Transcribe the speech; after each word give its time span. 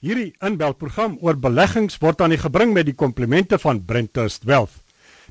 Hierdie 0.00 0.30
inbelprogram 0.40 1.18
oor 1.20 1.36
beleggings 1.36 1.98
word 2.00 2.22
aan 2.24 2.32
u 2.32 2.36
gebring 2.40 2.70
met 2.72 2.86
die 2.88 2.96
komplimente 2.96 3.58
van 3.60 3.82
Brentust 3.84 4.46
Wealth. 4.48 4.78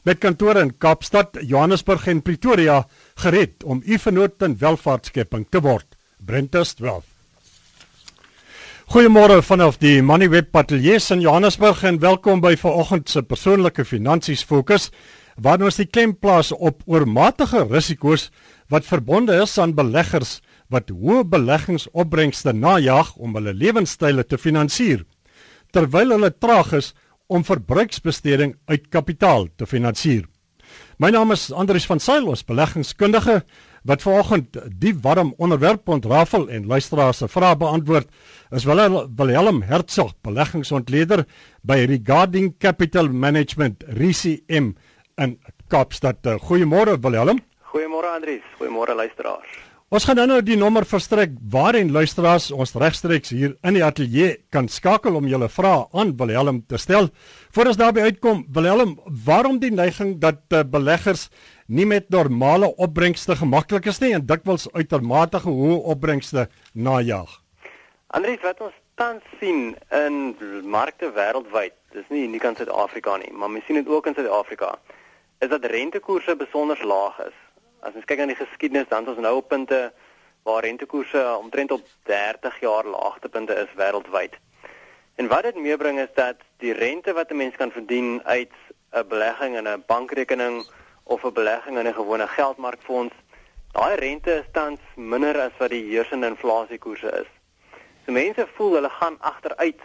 Met 0.05 0.19
kantore 0.21 0.61
in 0.61 0.75
Kaapstad, 0.77 1.39
Johannesburg 1.41 2.05
en 2.11 2.21
Pretoria, 2.21 2.83
gered 3.17 3.65
om 3.65 3.81
u 3.81 3.97
vennoot 3.97 4.45
in 4.45 4.53
welvaartskepping 4.61 5.47
te 5.49 5.63
word. 5.65 5.97
Brentust 6.21 6.83
Wealth. 6.85 7.07
Goeiemôre 8.93 9.39
vanaf 9.41 9.81
die 9.81 10.03
Moneyweb 10.05 10.51
Patelier 10.53 11.01
in 11.17 11.25
Johannesburg 11.25 11.81
en 11.89 11.97
welkom 12.05 12.45
by 12.45 12.53
vanoggend 12.61 13.09
se 13.09 13.25
persoonlike 13.25 13.87
finansies 13.89 14.45
fokus 14.45 14.91
waar 15.41 15.65
ons 15.65 15.81
die 15.81 15.89
klem 15.89 16.13
plaas 16.13 16.53
op 16.53 16.85
oormatige 16.85 17.65
risiko's 17.73 18.29
wat 18.69 18.85
verbonde 18.85 19.41
is 19.41 19.57
aan 19.57 19.73
beleggers 19.73 20.43
wat 20.69 20.91
hoë 20.93 21.25
beleggingsopbrengste 21.29 22.53
najag 22.53 23.15
om 23.17 23.37
hulle 23.37 23.53
lewenstyle 23.53 24.23
te 24.23 24.37
finansier 24.37 25.05
terwyl 25.73 26.15
hulle 26.15 26.31
traag 26.41 26.73
is 26.77 26.93
om 27.29 27.45
verbruiksbesteding 27.45 28.55
uit 28.71 28.89
kapitaal 28.89 29.47
te 29.57 29.67
finansier. 29.69 30.25
My 30.99 31.09
naam 31.13 31.31
is 31.33 31.49
Andrius 31.53 31.87
van 31.89 32.01
Sail, 32.01 32.27
ons 32.29 32.43
beleggingskundige 32.45 33.39
wat 33.87 34.03
vanoggend 34.03 34.57
die 34.81 34.93
warm 35.01 35.31
onderwerp 35.37 35.87
ontrafel 35.89 36.49
en 36.51 36.67
luisteraars 36.67 37.21
se 37.23 37.29
vrae 37.31 37.55
beantwoord. 37.57 38.09
Is 38.51 38.65
Willem 38.67 39.61
Hertzog, 39.69 40.13
beleggingsontleder 40.25 41.23
by 41.63 41.85
Regarding 41.89 42.51
Capital 42.57 43.09
Management, 43.09 43.85
RCM 43.87 44.73
in 45.17 45.39
Kaapstad. 45.69 46.25
Goeiemôre 46.49 46.99
Willem. 46.99 47.39
Goeiemôre 47.71 48.15
Andrius, 48.17 48.45
goeiemôre 48.59 48.97
luisteraars. 48.97 49.68
Ons 49.89 50.05
gaan 50.05 50.19
nou 50.19 50.27
nou 50.29 50.35
die 50.45 50.53
nommer 50.53 50.85
verstrek 50.85 51.31
waarin 51.49 51.87
luisteraars 51.89 52.51
ons 52.53 52.75
regstreeks 52.77 53.31
hier 53.33 53.55
in 53.65 53.73
die 53.73 53.81
ateljee 53.81 54.35
kan 54.53 54.67
skakel 54.69 55.15
om 55.17 55.25
julle 55.25 55.47
vrae 55.49 55.87
aan 55.97 56.11
Wilhelm 56.19 56.59
te 56.69 56.77
stel. 56.77 57.09
Voordat 57.49 57.71
ons 57.73 57.79
daarby 57.79 58.03
uitkom, 58.05 58.43
Wilhelm, 58.53 58.91
waarom 59.25 59.57
die 59.57 59.71
neiging 59.73 60.19
dat 60.21 60.45
uh, 60.53 60.61
beleggers 60.61 61.31
nie 61.65 61.87
met 61.89 62.05
normale 62.13 62.69
opbrengste 62.77 63.33
gemaklik 63.41 63.89
is 63.89 63.97
nie 64.05 64.13
en 64.13 64.27
dikwels 64.29 64.67
uitermate 64.77 65.41
hoë 65.47 65.81
opbrengste 65.95 66.45
najag? 66.77 67.33
Andries, 68.13 68.45
wat 68.45 68.61
ons 68.61 68.77
tans 68.93 69.25
sien 69.41 69.73
in 69.89 70.21
markte 70.69 71.09
wêreldwyd, 71.17 71.73
dis 71.97 72.05
nie 72.13 72.27
uniek 72.29 72.45
aan 72.45 72.61
Suid-Afrika 72.61 73.17
nie, 73.17 73.33
maar 73.33 73.49
mens 73.49 73.65
sien 73.65 73.81
dit 73.81 73.89
ook 73.89 74.05
in 74.05 74.13
Suid-Afrika, 74.13 74.75
is 75.41 75.49
dat 75.49 75.65
rentekoerse 75.65 76.37
besonder 76.37 76.77
laag 76.85 77.23
is 77.25 77.37
as 77.81 77.95
ons 77.95 78.05
kyk 78.05 78.19
na 78.19 78.25
die 78.25 78.39
geskiedenis 78.39 78.89
dan 78.89 79.07
ons 79.07 79.19
nou 79.23 79.35
op 79.39 79.49
punte 79.49 79.91
waar 80.47 80.63
rentekoerse 80.63 81.21
omtrent 81.37 81.71
op 81.71 81.81
30 82.03 82.59
jaar 82.59 82.85
laagtepunte 82.85 83.53
is 83.53 83.73
wêreldwyd. 83.75 84.35
En 85.19 85.27
wat 85.27 85.43
dit 85.43 85.55
meebring 85.55 85.99
is 85.99 86.11
dat 86.15 86.35
die 86.63 86.73
rente 86.73 87.13
wat 87.13 87.31
'n 87.31 87.37
mens 87.37 87.55
kan 87.55 87.71
verdien 87.71 88.21
uit 88.23 88.51
'n 88.91 89.07
belegging 89.07 89.57
in 89.57 89.67
'n 89.67 89.83
bankrekening 89.87 90.65
of 91.03 91.23
'n 91.23 91.33
belegging 91.33 91.77
in 91.77 91.87
'n 91.87 91.93
gewone 91.93 92.27
geldmarkfonds, 92.27 93.15
daai 93.71 93.95
rente 93.95 94.31
is 94.31 94.49
tans 94.51 94.79
minder 94.95 95.39
as 95.39 95.57
wat 95.57 95.69
die 95.69 95.83
heersende 95.83 96.27
inflasiekoerse 96.27 97.11
is. 97.21 97.29
So 98.05 98.11
mense 98.11 98.47
voel 98.55 98.73
hulle 98.73 98.89
gaan 98.89 99.17
agteruit 99.19 99.81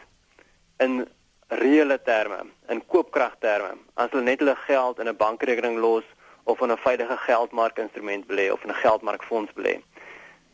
in 0.79 1.09
reële 1.49 2.03
terme, 2.03 2.47
in 2.69 2.87
koopkragterme, 2.87 3.77
as 3.95 4.11
hulle 4.11 4.23
net 4.23 4.39
hulle 4.39 4.57
geld 4.57 4.99
in 4.99 5.09
'n 5.09 5.17
bankrekening 5.17 5.79
los 5.79 6.05
of 6.45 6.61
in 6.61 6.71
'n 6.71 6.77
veilige 6.77 7.17
geldmarkinstrument 7.17 8.27
belê 8.27 8.53
of 8.53 8.63
in 8.65 8.71
'n 8.71 8.83
geldmarkfonds 8.85 9.53
belê. 9.53 9.81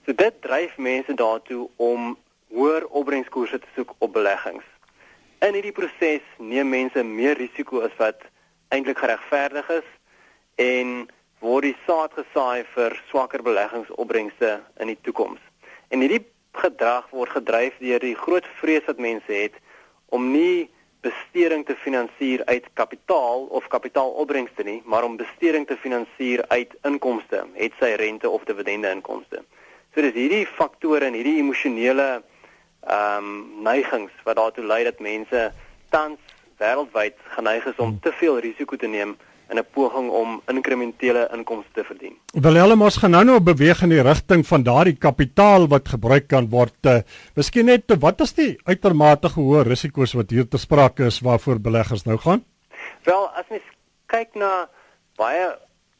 So 0.06 0.14
dit 0.14 0.34
dryf 0.42 0.76
mense 0.76 1.14
daartoe 1.14 1.68
om 1.76 2.18
hoër 2.48 2.86
opbrengskoerse 2.86 3.58
te 3.58 3.66
soek 3.74 3.94
op 3.98 4.12
beleggings. 4.12 4.64
In 5.38 5.54
hierdie 5.54 5.72
proses 5.72 6.24
neem 6.38 6.68
mense 6.68 7.02
meer 7.02 7.36
risiko 7.36 7.80
as 7.80 7.96
wat 7.96 8.22
eintlik 8.68 8.98
geregverdig 8.98 9.68
is 9.68 9.88
en 10.54 11.08
word 11.40 11.62
die 11.62 11.76
saad 11.86 12.12
gesaai 12.12 12.64
vir 12.74 12.96
swakker 13.08 13.42
beleggingsopbrengste 13.42 14.60
in 14.82 14.86
die 14.86 14.98
toekoms. 15.02 15.40
En 15.88 16.00
hierdie 16.00 16.26
gedrag 16.52 17.06
word 17.10 17.30
gedryf 17.30 17.78
deur 17.78 18.02
die 18.02 18.14
groot 18.14 18.46
vrees 18.60 18.84
wat 18.86 18.98
mense 18.98 19.32
het 19.32 19.56
om 20.10 20.30
nie 20.32 20.68
besteding 21.00 21.64
te 21.66 21.76
finansier 21.76 22.42
uit 22.44 22.66
kapitaal 22.72 23.46
of 23.56 23.68
kapitaalopbrengste 23.68 24.62
nie, 24.62 24.82
maar 24.84 25.04
om 25.04 25.16
besteding 25.16 25.66
te 25.66 25.76
finansier 25.76 26.44
uit 26.48 26.74
inkomste, 26.82 27.44
het 27.54 27.72
sy 27.80 27.94
rente 28.00 28.28
of 28.28 28.44
dividende 28.44 28.90
inkomste. 28.90 29.42
So 29.94 30.04
dis 30.04 30.14
hierdie 30.14 30.44
faktore 30.46 31.08
en 31.08 31.16
hierdie 31.18 31.38
emosionele 31.42 32.10
ehm 32.80 33.24
um, 33.24 33.40
neigings 33.64 34.12
wat 34.24 34.38
daartoe 34.38 34.64
lei 34.64 34.84
dat 34.84 35.00
mense 35.04 35.40
tans 35.92 36.20
wêreldwyd 36.60 37.18
geneig 37.34 37.66
is 37.68 37.76
om 37.76 37.98
te 38.00 38.12
veel 38.12 38.38
risiko 38.40 38.76
te 38.76 38.88
neem 38.88 39.16
in 39.50 39.58
'n 39.58 39.66
poging 39.74 40.10
om 40.10 40.40
inkrementele 40.46 41.28
inkomste 41.32 41.72
te 41.74 41.84
verdien. 41.84 42.16
Willem 42.32 42.82
ons 42.82 42.96
gaan 42.96 43.10
nou 43.10 43.24
nou 43.24 43.40
beweeg 43.40 43.82
in 43.82 43.88
die 43.88 44.02
rigting 44.02 44.46
van 44.46 44.62
daardie 44.62 44.96
kapitaal 44.96 45.66
wat 45.68 45.88
gebruik 45.88 46.28
kan 46.28 46.48
word. 46.48 46.76
Uh, 46.86 47.00
miskien 47.34 47.66
net 47.66 47.84
wat 48.00 48.20
is 48.20 48.32
die 48.32 48.58
uitermate 48.64 49.28
hoë 49.28 49.66
risiko's 49.66 50.14
wat 50.14 50.30
hier 50.30 50.48
te 50.48 50.58
sprake 50.58 51.06
is 51.06 51.20
waarvoor 51.20 51.58
beleggers 51.60 52.04
nou 52.04 52.18
gaan? 52.18 52.44
Wel, 53.04 53.28
as 53.34 53.44
mens 53.50 53.66
kyk 54.06 54.34
na 54.34 54.68
baie 55.16 55.50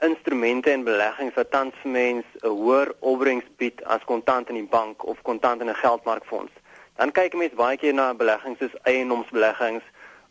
instrumente 0.01 0.71
en 0.71 0.85
beleggings 0.85 1.35
wat 1.35 1.51
tans 1.51 1.75
vir 1.83 1.91
mense 1.91 2.29
'n 2.43 2.49
hoër 2.49 2.95
opbrengs 3.01 3.45
bied 3.59 3.85
as 3.85 4.05
kontant 4.05 4.49
in 4.49 4.55
die 4.55 4.71
bank 4.71 5.05
of 5.05 5.23
kontant 5.23 5.61
in 5.61 5.69
'n 5.69 5.75
geldmarkfonds, 5.75 6.53
dan 6.97 7.13
kyk 7.13 7.35
mense 7.35 7.57
baie 7.57 7.77
keer 7.77 7.95
na 7.95 8.15
beleggings 8.15 8.59
soos 8.59 8.81
eiendomsbeleggings 8.83 9.85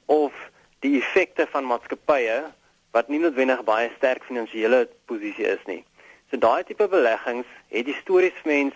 of 0.06 0.34
die 0.80 0.98
effekte 0.98 1.48
van 1.52 1.66
maatskappye 1.66 2.44
wat 2.92 3.08
nie 3.08 3.20
noodwendig 3.20 3.64
baie 3.64 3.92
sterk 3.98 4.24
finansiële 4.24 4.88
posisie 5.06 5.46
is 5.46 5.64
nie. 5.66 5.84
So 6.30 6.38
daai 6.38 6.64
tipe 6.64 6.88
beleggings 6.88 7.48
het 7.74 7.86
histories 7.86 8.38
vir 8.44 8.52
mens 8.52 8.76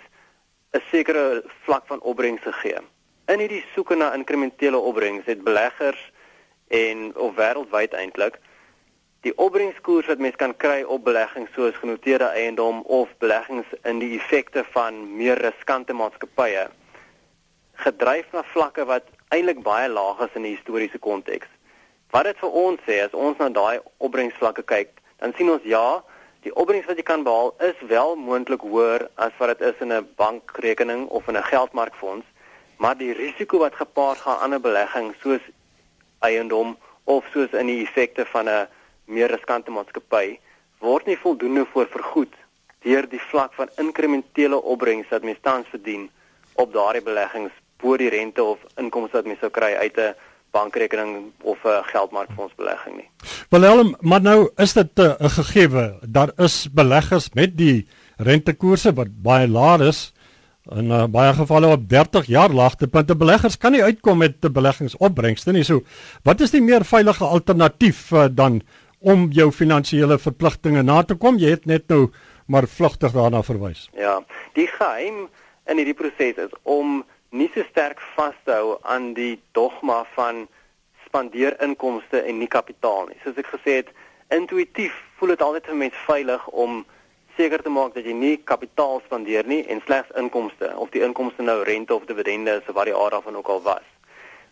'n 0.73 0.81
sekere 0.91 1.43
vlak 1.65 1.85
van 1.87 2.01
opbrengs 2.01 2.41
gegee. 2.41 2.79
In 3.27 3.39
hierdie 3.39 3.65
soeke 3.73 3.95
na 3.95 4.13
inkrementele 4.13 4.77
opbrengs 4.77 5.25
het 5.25 5.43
beleggers 5.43 6.11
en 6.67 7.15
of 7.15 7.35
wêreldwyd 7.35 7.93
eintlik 7.93 8.39
die 9.23 9.37
opbrengskoers 9.39 10.09
wat 10.11 10.19
mens 10.19 10.35
kan 10.35 10.55
kry 10.59 10.81
op 10.83 11.05
beleggings 11.07 11.51
soos 11.55 11.75
genoteerde 11.79 12.27
eiendom 12.35 12.81
of 12.81 13.11
beleggings 13.23 13.67
in 13.87 14.01
die 14.01 14.17
effekte 14.17 14.65
van 14.75 14.97
meer 15.17 15.39
riskante 15.39 15.95
maatskappye 15.95 16.65
gedryf 17.85 18.33
na 18.35 18.43
vlakke 18.51 18.85
wat 18.89 19.07
eintlik 19.35 19.63
baie 19.63 19.87
laag 19.89 20.19
is 20.27 20.35
in 20.35 20.47
die 20.47 20.55
historiese 20.57 20.99
konteks. 20.99 21.47
Wat 22.13 22.27
dit 22.29 22.37
vir 22.37 22.57
ons 22.63 22.81
sê 22.85 22.99
as 23.01 23.15
ons 23.17 23.39
na 23.41 23.49
daai 23.49 23.79
opbrengsvlakke 23.97 24.63
kyk, 24.69 24.91
dan 25.19 25.33
sien 25.37 25.49
ons 25.49 25.63
ja, 25.65 26.03
die 26.45 26.53
opbrengs 26.53 26.85
wat 26.85 26.99
jy 26.99 27.05
kan 27.07 27.23
behaal 27.25 27.53
is 27.65 27.79
wel 27.89 28.15
moontlik 28.19 28.61
hoër 28.61 29.07
as 29.25 29.33
wat 29.39 29.57
dit 29.57 29.67
is 29.69 29.81
in 29.81 29.93
'n 29.93 30.07
bankrekening 30.21 31.07
of 31.09 31.27
in 31.27 31.37
'n 31.37 31.49
geldmarkfonds, 31.49 32.27
maar 32.77 32.97
die 32.97 33.13
risiko 33.13 33.57
wat 33.57 33.75
gepaard 33.75 34.19
gaan 34.21 34.39
aan 34.39 34.53
'n 34.53 34.61
belegging 34.61 35.15
soos 35.23 35.41
eiendom 36.19 36.77
of 37.03 37.25
soos 37.33 37.51
in 37.51 37.67
die 37.67 37.81
effekte 37.83 38.25
van 38.25 38.49
'n 38.49 38.67
meer 39.05 39.31
riskante 39.31 39.71
maatskappy 39.71 40.39
word 40.79 41.05
nie 41.05 41.17
voldoende 41.17 41.65
voor 41.71 41.87
vergoed 41.87 42.35
deur 42.83 43.07
die 43.09 43.21
vlak 43.31 43.53
van 43.53 43.69
inkrementele 43.77 44.61
opbrengs 44.61 45.09
wat 45.09 45.23
mens 45.23 45.41
tans 45.41 45.67
verdien 45.71 46.09
op 46.53 46.73
daardie 46.73 47.03
beleggings 47.03 47.51
bo 47.83 47.97
die 47.97 48.09
rente 48.09 48.43
of 48.43 48.59
inkomste 48.75 49.17
wat 49.17 49.29
mens 49.31 49.39
sou 49.39 49.51
kry 49.51 49.73
uit 49.73 49.97
'n 49.97 50.15
bankrekening 50.53 51.31
of 51.41 51.65
'n 51.65 51.83
geldmarkfondsbelegging 51.89 52.95
nie. 52.95 53.09
Willem, 53.49 53.95
maar 53.99 54.21
nou 54.21 54.49
is 54.55 54.73
dit 54.73 54.99
eh, 54.99 55.13
'n 55.19 55.29
gegewe, 55.29 55.97
daar 56.01 56.31
is 56.37 56.67
beleggers 56.71 57.29
met 57.33 57.57
die 57.57 57.87
rentekoerse 58.17 58.93
wat 58.93 59.07
baie 59.21 59.47
laag 59.47 59.81
is 59.81 60.13
in 60.71 60.91
uh, 60.91 61.03
baie 61.11 61.33
gevalle 61.33 61.67
op 61.67 61.89
30 61.89 62.25
jaar 62.25 62.49
laagtepunte. 62.49 63.15
Beleggers 63.15 63.57
kan 63.57 63.71
nie 63.71 63.83
uitkom 63.83 64.17
met 64.17 64.41
te 64.41 64.49
beleggingsopbrengste 64.49 65.51
nie. 65.51 65.63
So, 65.63 65.83
wat 66.23 66.41
is 66.41 66.51
die 66.51 66.61
meer 66.61 66.85
veilige 66.87 67.25
alternatief 67.25 68.11
uh, 68.11 68.27
dan 68.31 68.61
om 68.99 69.27
jou 69.31 69.51
finansiële 69.51 70.17
verpligtinge 70.19 70.83
na 70.83 71.01
te 71.03 71.15
kom? 71.15 71.37
Jy 71.37 71.49
het 71.57 71.65
net 71.65 71.87
nou 71.87 72.11
maar 72.45 72.67
vlugtig 72.67 73.11
daarna 73.11 73.43
verwys. 73.43 73.89
Ja, 73.97 74.21
die 74.53 74.67
geheim 74.67 75.27
in 75.67 75.79
hierdie 75.79 75.95
proses 75.95 76.39
is 76.47 76.55
om 76.63 77.03
nie 77.33 77.49
so 77.53 77.65
sterk 77.69 78.01
vashou 78.15 78.77
aan 78.81 79.13
die 79.17 79.39
dogma 79.57 80.03
van 80.15 80.45
spandeer 81.05 81.55
inkomste 81.65 82.21
en 82.21 82.37
nie 82.39 82.47
kapitaal 82.47 83.07
nie. 83.09 83.17
Soos 83.23 83.39
ek 83.41 83.49
gesê 83.55 83.79
het, 83.81 83.89
intuïtief 84.33 84.93
voel 85.17 85.33
dit 85.33 85.45
altyd 85.45 85.69
vir 85.71 85.79
mense 85.81 86.03
veilig 86.05 86.45
om 86.65 86.83
seker 87.37 87.63
te 87.65 87.73
maak 87.73 87.95
dat 87.97 88.05
jy 88.05 88.13
nie 88.13 88.35
kapitaal 88.51 89.01
spandeer 89.07 89.47
nie 89.49 89.63
en 89.73 89.81
slegs 89.85 90.13
inkomste 90.19 90.69
of 90.77 90.91
die 90.93 91.01
inkomste 91.05 91.45
nou 91.45 91.63
rente 91.65 91.95
of 91.95 92.05
dividende 92.05 92.59
is 92.59 92.69
of 92.69 92.77
wat 92.77 92.89
die 92.89 92.95
aard 92.97 93.17
daarvan 93.17 93.39
ook 93.41 93.49
al 93.55 93.63
was. 93.65 93.87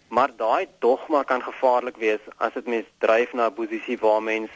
Maar 0.09 0.33
daai 0.37 0.65
dogma 0.83 1.21
kan 1.23 1.43
gevaarlik 1.45 2.01
wees 2.01 2.23
as 2.37 2.57
dit 2.57 2.67
mens 2.67 2.89
dryf 3.05 3.33
na 3.33 3.47
'n 3.47 3.57
posisie 3.59 3.97
waar 4.01 4.23
mens 4.23 4.49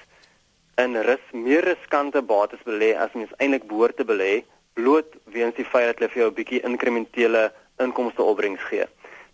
in 0.77 0.97
ris 1.09 1.25
meer 1.31 1.63
riskante 1.63 2.21
bates 2.21 2.65
belê 2.65 2.97
as 2.97 3.13
mens 3.13 3.37
eintlik 3.37 3.67
behoort 3.67 3.97
te 3.97 4.05
belê 4.05 4.43
bloot 4.73 5.13
weens 5.23 5.55
die 5.55 5.65
feit 5.65 5.87
dat 5.87 5.99
hulle 5.99 6.11
vir 6.13 6.21
jou 6.21 6.29
'n 6.31 6.39
bietjie 6.39 6.65
inkrementele 6.69 7.53
inkomste 7.77 8.23
opbrengs 8.23 8.63
gee. 8.69 8.85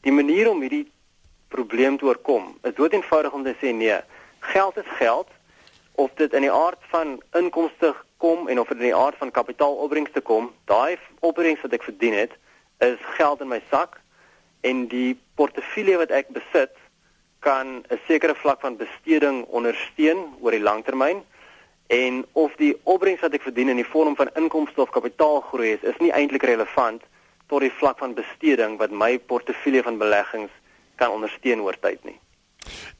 Die 0.02 0.12
manier 0.12 0.50
om 0.50 0.62
hierdie 0.62 0.88
probleem 1.48 1.98
te 1.98 2.06
oorkom 2.06 2.56
is 2.64 2.76
dood 2.76 2.94
eenvoudig 2.94 3.34
om 3.34 3.44
te 3.44 3.54
sê 3.62 3.74
nee, 3.76 3.98
geld 4.54 4.78
is 4.78 4.92
geld. 4.98 5.28
Of 6.00 6.14
dit 6.18 6.34
in 6.34 6.46
die 6.48 6.52
aard 6.52 6.80
van 6.90 7.20
inkomste 7.38 7.94
kom 8.18 8.48
en 8.48 8.60
of 8.60 8.70
dit 8.72 8.80
in 8.80 8.90
die 8.90 8.96
aard 8.96 9.18
van 9.20 9.32
kapitaalopbrengste 9.32 10.22
kom, 10.22 10.52
daai 10.66 10.98
opbrengs 11.20 11.62
wat 11.62 11.76
ek 11.76 11.84
verdien 11.84 12.16
het, 12.16 12.38
is 12.82 13.02
geld 13.18 13.42
in 13.44 13.52
my 13.52 13.60
sak. 13.70 14.00
En 14.66 14.88
die 14.88 15.20
portefeulje 15.36 16.00
wat 16.02 16.14
ek 16.16 16.32
besit 16.34 16.74
kan 17.42 17.84
'n 17.90 18.00
sekere 18.08 18.36
vlak 18.36 18.62
van 18.62 18.78
besteding 18.78 19.46
ondersteun 19.46 20.34
oor 20.40 20.52
die 20.52 20.66
langtermyn. 20.70 21.24
En 21.88 22.26
of 22.32 22.56
die 22.56 22.78
opbrengs 22.84 23.22
wat 23.22 23.34
ek 23.34 23.42
verdien 23.42 23.70
in 23.70 23.82
die 23.82 23.92
vorm 23.94 24.16
van 24.16 24.30
inkomste 24.36 24.82
of 24.82 24.90
kapitaalgroei 24.90 25.74
is, 25.74 25.82
is 25.82 25.98
nie 26.00 26.12
eintlik 26.12 26.44
relevant 26.44 27.04
tot 27.52 27.66
die 27.66 27.74
vlak 27.82 28.00
van 28.00 28.16
besteding 28.16 28.80
wat 28.80 28.94
my 28.96 29.18
portefeulje 29.28 29.84
van 29.84 30.00
beleggings 30.00 30.52
kan 31.02 31.12
ondersteun 31.18 31.64
oor 31.66 31.76
tyd 31.84 32.00
nie. 32.08 32.18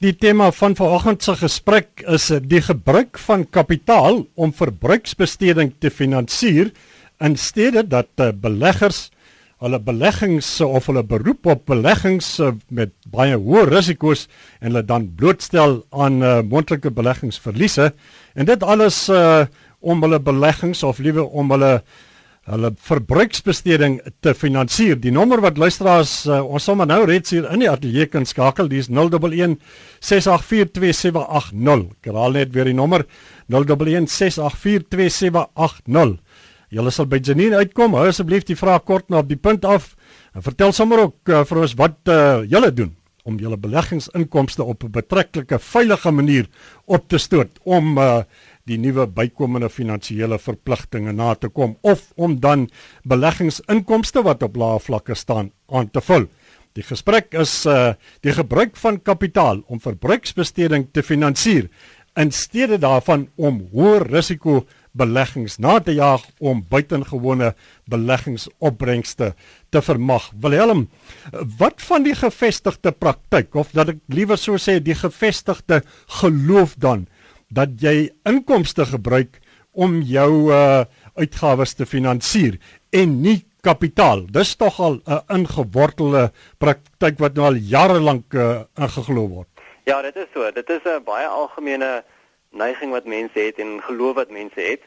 Die 0.02 0.12
tema 0.18 0.50
van 0.52 0.74
vanoggend 0.76 1.22
se 1.22 1.36
gesprek 1.38 2.02
is 2.10 2.28
die 2.50 2.60
gebruik 2.60 3.18
van 3.28 3.46
kapitaal 3.46 4.24
om 4.34 4.52
verbruiksbesteding 4.52 5.72
te 5.80 5.90
finansier 5.90 6.72
in 7.22 7.36
steede 7.38 7.84
dat 7.86 8.10
uh, 8.18 8.32
beleggers 8.34 9.10
hulle 9.62 9.78
beleggings 9.78 10.48
of 10.66 10.88
hulle 10.90 11.04
beroep 11.06 11.46
op 11.46 11.66
beleggings 11.70 12.34
uh, 12.42 12.50
met 12.74 12.90
baie 13.14 13.38
hoë 13.38 13.68
risiko's 13.70 14.26
en 14.58 14.72
hulle 14.72 14.82
dan 14.88 15.06
blootstel 15.18 15.78
aan 15.94 16.18
uh, 16.18 16.40
moontlike 16.42 16.90
beleggingsverliese 16.90 17.92
en 18.34 18.50
dit 18.50 18.66
alles 18.66 19.04
uh, 19.08 19.46
om 19.78 20.02
hulle 20.02 20.18
beleggings 20.18 20.82
of 20.82 20.98
liewe 20.98 21.22
om 21.22 21.54
hulle 21.54 21.76
hulle 22.50 22.72
verbruiksbesteding 22.82 24.00
te 24.24 24.32
finansier. 24.34 24.96
Die 24.98 25.12
nommer 25.14 25.38
wat 25.44 25.60
luisteraars 25.62 26.26
uh, 26.26 26.40
ons 26.42 26.64
sommer 26.66 26.88
nou 26.90 27.04
reeds 27.06 27.30
hier 27.34 27.46
in 27.52 27.62
die 27.62 27.70
ateljee 27.70 28.08
kan 28.10 28.26
skakel, 28.26 28.66
dis 28.70 28.88
011 28.90 29.58
6842780. 30.02 31.86
Ek 32.00 32.06
herhaal 32.10 32.32
net 32.38 32.50
weer 32.54 32.66
die 32.70 32.78
nommer 32.78 33.02
011 33.52 34.08
6842780. 34.10 36.18
Julle 36.72 36.90
sal 36.90 37.06
by 37.06 37.20
Janine 37.20 37.60
uitkom. 37.60 37.94
Hou 37.98 38.06
asseblief 38.08 38.44
die 38.48 38.58
vraag 38.58 38.82
kort 38.88 39.10
na 39.12 39.20
op 39.22 39.28
die 39.28 39.38
punt 39.38 39.64
af 39.68 39.92
en 40.32 40.42
vertel 40.42 40.72
sommer 40.74 40.98
ook 41.06 41.30
uh, 41.30 41.44
vir 41.46 41.62
ons 41.62 41.78
wat 41.78 41.98
uh, 42.10 42.42
julle 42.48 42.72
doen 42.74 42.96
om 43.28 43.36
julle 43.38 43.58
beleggingsinkomste 43.60 44.64
op 44.64 44.82
'n 44.82 44.90
betreklike 44.90 45.58
veilige 45.58 46.10
manier 46.10 46.48
op 46.86 47.08
te 47.08 47.18
stoot 47.18 47.50
om 47.62 47.98
uh, 47.98 48.24
die 48.70 48.78
nuwe 48.78 49.06
bykomende 49.10 49.70
finansiële 49.72 50.38
verpligtinge 50.38 51.12
na 51.12 51.34
te 51.34 51.48
kom 51.48 51.76
of 51.82 52.10
om 52.16 52.38
dan 52.40 52.68
beleggingsinkomste 53.08 54.22
wat 54.22 54.42
op 54.46 54.56
lae 54.56 54.78
vlakke 54.80 55.14
staan 55.18 55.50
aan 55.68 55.90
te 55.90 56.00
vul. 56.00 56.28
Die 56.72 56.84
gesprek 56.86 57.34
is 57.36 57.66
uh 57.66 57.92
die 58.24 58.32
gebruik 58.32 58.76
van 58.80 59.00
kapitaal 59.02 59.60
om 59.66 59.80
verbruiksbesteding 59.80 60.88
te 60.92 61.02
finansier 61.02 61.68
in 62.16 62.32
steede 62.32 62.78
daarvan 62.78 63.26
om 63.36 63.60
hoë 63.72 64.02
risiko 64.06 64.62
beleggings 64.92 65.56
na 65.64 65.78
te 65.80 65.94
jaag 65.96 66.24
om 66.40 66.60
buitengewone 66.68 67.52
beleggingsopbrengste 67.88 69.32
te 69.72 69.80
vermag. 69.84 70.28
Wilhelm, 70.40 70.86
wat 71.58 71.80
van 71.88 72.04
die 72.04 72.16
gevestigde 72.16 72.92
praktyk 72.92 73.56
of 73.56 73.72
dat 73.72 73.94
ek 73.94 74.02
liewer 74.12 74.40
so 74.40 74.60
sê 74.60 74.78
die 74.84 74.96
gevestigde 74.96 75.80
geloof 76.20 76.76
dan 76.76 77.06
dat 77.52 77.80
jy 77.80 78.10
inkomste 78.28 78.86
gebruik 78.88 79.40
om 79.72 80.00
jou 80.04 80.52
uh, 80.52 80.84
uitgawes 81.16 81.74
te 81.74 81.86
finansier 81.88 82.58
en 82.92 83.20
nie 83.24 83.40
kapitaal. 83.64 84.26
Dis 84.32 84.56
tog 84.56 84.80
al 84.80 84.98
'n 84.98 85.02
uh, 85.08 85.20
ingewortelde 85.28 86.32
praktyk 86.58 87.18
wat 87.18 87.34
nou 87.34 87.46
al 87.46 87.56
jare 87.56 88.00
lank 88.00 88.34
uh, 88.34 88.64
ingeglo 88.76 89.28
word. 89.28 89.48
Ja, 89.84 90.02
dit 90.02 90.16
is 90.16 90.28
so. 90.34 90.50
Dit 90.50 90.70
is 90.70 90.84
'n 90.84 91.04
baie 91.04 91.26
algemene 91.26 92.04
neiging 92.50 92.90
wat 92.92 93.04
mense 93.04 93.38
het 93.38 93.58
en 93.58 93.80
geloof 93.82 94.14
wat 94.14 94.30
mense 94.30 94.60
het. 94.60 94.82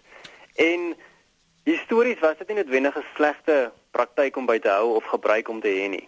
En 0.56 0.96
histories 1.64 2.20
was 2.20 2.38
dit 2.38 2.48
nie 2.48 2.58
noodwendig 2.58 2.98
'n 2.98 3.06
slegte 3.16 3.72
praktyk 3.92 4.36
om 4.36 4.46
by 4.46 4.60
te 4.60 4.70
hou 4.70 4.96
of 4.96 5.04
gebruik 5.04 5.50
om 5.50 5.62
te 5.62 5.68
hê 5.68 5.90
nie. 5.90 6.08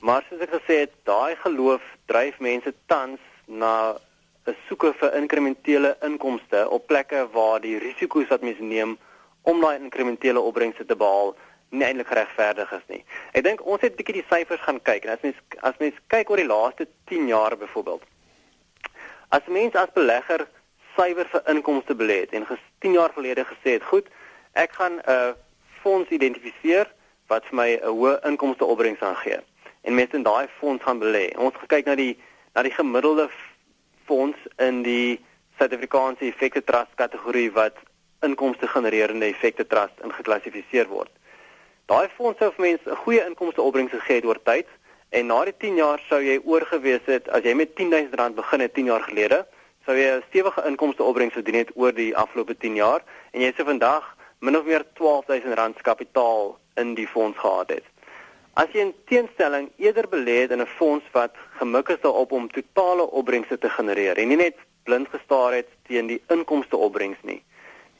Maar 0.00 0.24
soos 0.28 0.40
ek 0.40 0.50
gesê 0.50 0.78
het, 0.84 0.92
daai 1.04 1.36
geloof 1.36 1.82
dryf 2.06 2.38
mense 2.38 2.74
tans 2.86 3.20
na 3.46 3.96
soeke 4.68 4.92
vir 4.98 5.14
inkrementele 5.14 5.96
inkomste 6.02 6.68
op 6.70 6.86
plekke 6.86 7.28
waar 7.32 7.60
die 7.60 7.78
risiko's 7.78 8.28
wat 8.28 8.42
mens 8.42 8.58
neem 8.58 8.98
om 9.42 9.60
daai 9.60 9.78
inkrementele 9.78 10.40
opbrengste 10.40 10.84
te 10.86 10.96
behaal 10.96 11.34
nie 11.72 11.86
eintlik 11.86 12.10
geregverdig 12.10 12.72
is 12.76 12.88
nie. 12.88 13.04
Ek 13.32 13.44
dink 13.44 13.62
ons 13.64 13.80
het 13.80 13.92
'n 13.92 13.96
bietjie 13.96 14.20
die 14.20 14.28
syfers 14.30 14.60
gaan 14.60 14.80
kyk 14.82 15.04
en 15.04 15.12
as 15.12 15.22
mens 15.22 15.38
as 15.62 15.78
mens 15.78 15.94
kyk 16.08 16.30
oor 16.30 16.36
die 16.36 16.52
laaste 16.54 16.86
10 17.06 17.28
jaar 17.28 17.56
byvoorbeeld. 17.56 18.02
As 19.30 19.46
mens 19.46 19.74
as 19.74 19.94
belegger 19.94 20.46
suiwer 20.96 21.26
vir 21.32 21.42
inkomste 21.46 21.94
belê 21.94 22.20
het 22.20 22.32
en 22.32 22.46
10 22.80 22.92
jaar 22.92 23.12
gelede 23.14 23.44
gesê 23.44 23.78
het, 23.78 23.84
"Goed, 23.84 24.06
ek 24.52 24.72
gaan 24.72 25.00
'n 25.06 25.34
fonds 25.82 26.10
identifiseer 26.10 26.92
wat 27.28 27.44
vir 27.44 27.56
my 27.56 27.70
'n 27.74 27.88
hoë 27.88 28.20
inkomste 28.24 28.64
opbrengs 28.64 28.98
gaan 28.98 29.16
gee." 29.16 29.40
En 29.82 29.94
mens 29.94 30.12
in 30.12 30.22
daai 30.22 30.48
fonds 30.58 30.84
gaan 30.84 31.00
belê. 31.00 31.36
Ons 31.36 31.54
gekyk 31.56 31.84
na 31.84 31.94
die 31.94 32.18
na 32.54 32.62
die 32.62 32.70
gemiddelde 32.72 33.30
fonds 34.06 34.38
in 34.58 34.82
die 34.82 35.20
Suid-Afrikaanse 35.58 36.26
effekte 36.26 36.62
trust 36.64 36.94
kategorie 36.94 37.50
wat 37.52 37.76
inkomste 38.26 38.68
genererende 38.68 39.26
effekte 39.26 39.66
trust 39.66 39.98
ingeklassifiseer 40.04 40.88
word. 40.88 41.10
Daai 41.90 42.08
fonds 42.16 42.38
sou 42.38 42.50
vir 42.56 42.66
mense 42.66 42.90
'n 42.90 43.02
goeie 43.04 43.26
inkomste 43.26 43.62
opbrengs 43.62 43.92
gegee 43.92 44.16
het 44.20 44.24
oor 44.24 44.40
tyd 44.42 44.68
en 45.10 45.26
na 45.26 45.44
die 45.44 45.56
10 45.58 45.76
jaar 45.76 46.00
sou 46.08 46.20
jy 46.22 46.38
oorgewees 46.44 47.04
het 47.06 47.28
as 47.28 47.42
jy 47.44 47.54
met 47.54 47.74
R10000 47.74 48.34
begin 48.34 48.60
het 48.60 48.74
10 48.74 48.84
jaar 48.86 49.02
gelede, 49.02 49.46
sou 49.84 49.96
jy 49.96 50.08
'n 50.16 50.22
stewige 50.28 50.62
inkomste 50.66 51.02
opbrengs 51.02 51.34
verdien 51.34 51.54
het 51.54 51.70
oor 51.74 51.92
die 51.92 52.16
afgelope 52.16 52.56
10 52.56 52.76
jaar 52.76 53.02
en 53.32 53.40
jy 53.40 53.52
sou 53.56 53.66
vandag 53.66 54.16
min 54.40 54.56
of 54.56 54.64
meer 54.64 54.84
R12000 54.84 55.82
kapitaal 55.82 56.58
in 56.76 56.94
die 56.94 57.06
fonds 57.06 57.38
gehad 57.38 57.68
het. 57.68 57.91
As 58.52 58.68
jy 58.76 58.82
in 58.84 58.90
teenstelling 59.08 59.70
eerder 59.80 60.04
belê 60.12 60.42
het 60.42 60.50
in 60.52 60.60
'n 60.60 60.74
fonds 60.76 61.06
wat 61.12 61.32
gemik 61.56 61.88
is 61.88 62.00
daarop 62.00 62.32
om 62.32 62.50
totale 62.50 63.10
opbrengste 63.10 63.58
te 63.58 63.68
genereer 63.68 64.18
en 64.18 64.28
nie 64.28 64.36
net 64.36 64.56
blind 64.84 65.08
gestaar 65.08 65.52
het 65.52 65.68
teen 65.88 66.06
die 66.06 66.22
inkomste 66.28 66.76
opbrengs 66.76 67.18
nie, 67.22 67.42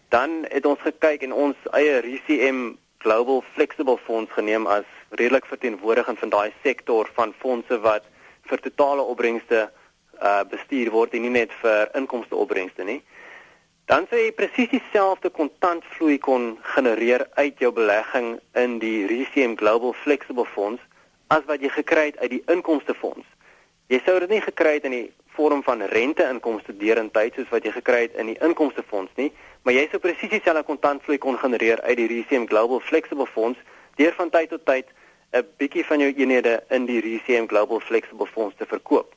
dan 0.08 0.44
het 0.48 0.66
ons 0.66 0.80
gekyk 0.80 1.22
en 1.22 1.32
ons 1.32 1.56
eie 1.72 2.00
RCM 2.00 2.76
Global 2.98 3.42
Flexible 3.54 3.98
Fonds 3.98 4.32
geneem 4.32 4.66
as 4.66 4.84
redelik 5.10 5.46
verteenwoordigend 5.46 6.18
van 6.18 6.28
daai 6.28 6.52
sektor 6.62 7.08
van 7.14 7.34
fondse 7.38 7.80
wat 7.80 8.04
vir 8.42 8.60
totale 8.60 9.02
opbrengste 9.02 9.70
uh, 10.22 10.44
bestuur 10.44 10.90
word 10.90 11.14
en 11.14 11.22
nie 11.22 11.36
net 11.40 11.52
vir 11.62 11.88
inkomste 11.94 12.36
opbrengste 12.36 12.84
nie 12.84 13.00
dan 13.90 14.06
sou 14.10 14.18
jy 14.18 14.30
presies 14.32 14.70
dieselfde 14.70 15.30
kontantvloei 15.34 16.18
kon 16.22 16.52
genereer 16.74 17.26
uit 17.34 17.58
jou 17.58 17.72
belegging 17.74 18.36
in 18.54 18.78
die 18.78 19.04
RCM 19.08 19.56
Global 19.58 19.92
Flexible 20.04 20.46
Fonds 20.46 20.82
as 21.34 21.42
wat 21.48 21.64
jy 21.64 21.70
gekry 21.72 22.10
het 22.10 22.18
uit 22.20 22.30
die 22.36 22.42
inkomste 22.52 22.94
fonds. 22.94 23.26
Jy 23.90 23.98
sou 24.04 24.18
dit 24.20 24.30
nie 24.30 24.40
gekry 24.44 24.76
het 24.76 24.86
in 24.88 24.94
die 24.94 25.08
vorm 25.34 25.62
van 25.64 25.82
rente-inkomste 25.90 26.76
deurentyd 26.76 27.34
soos 27.34 27.50
wat 27.50 27.64
jy 27.66 27.72
gekry 27.72 28.02
het 28.06 28.18
in 28.20 28.30
die 28.30 28.38
inkomste 28.44 28.84
fonds 28.84 29.12
nie, 29.16 29.30
maar 29.64 29.74
jy 29.74 29.86
sou 29.90 30.00
presies 30.00 30.30
dieselfde 30.30 30.62
kontantvloei 30.68 31.18
kon 31.18 31.40
genereer 31.40 31.80
uit 31.88 31.96
die 31.98 32.08
RCM 32.20 32.46
Global 32.52 32.80
Flexible 32.84 33.26
Fonds 33.26 33.58
deur 33.96 34.14
van 34.18 34.30
tyd 34.30 34.52
tot 34.52 34.64
tyd 34.68 34.92
'n 35.32 35.44
bietjie 35.58 35.84
van 35.88 36.00
jou 36.00 36.12
eenhede 36.12 36.62
in 36.68 36.86
die 36.86 37.00
RCM 37.00 37.48
Global 37.48 37.80
Flexible 37.80 38.26
Fonds 38.26 38.56
te 38.56 38.66
verkoop. 38.66 39.14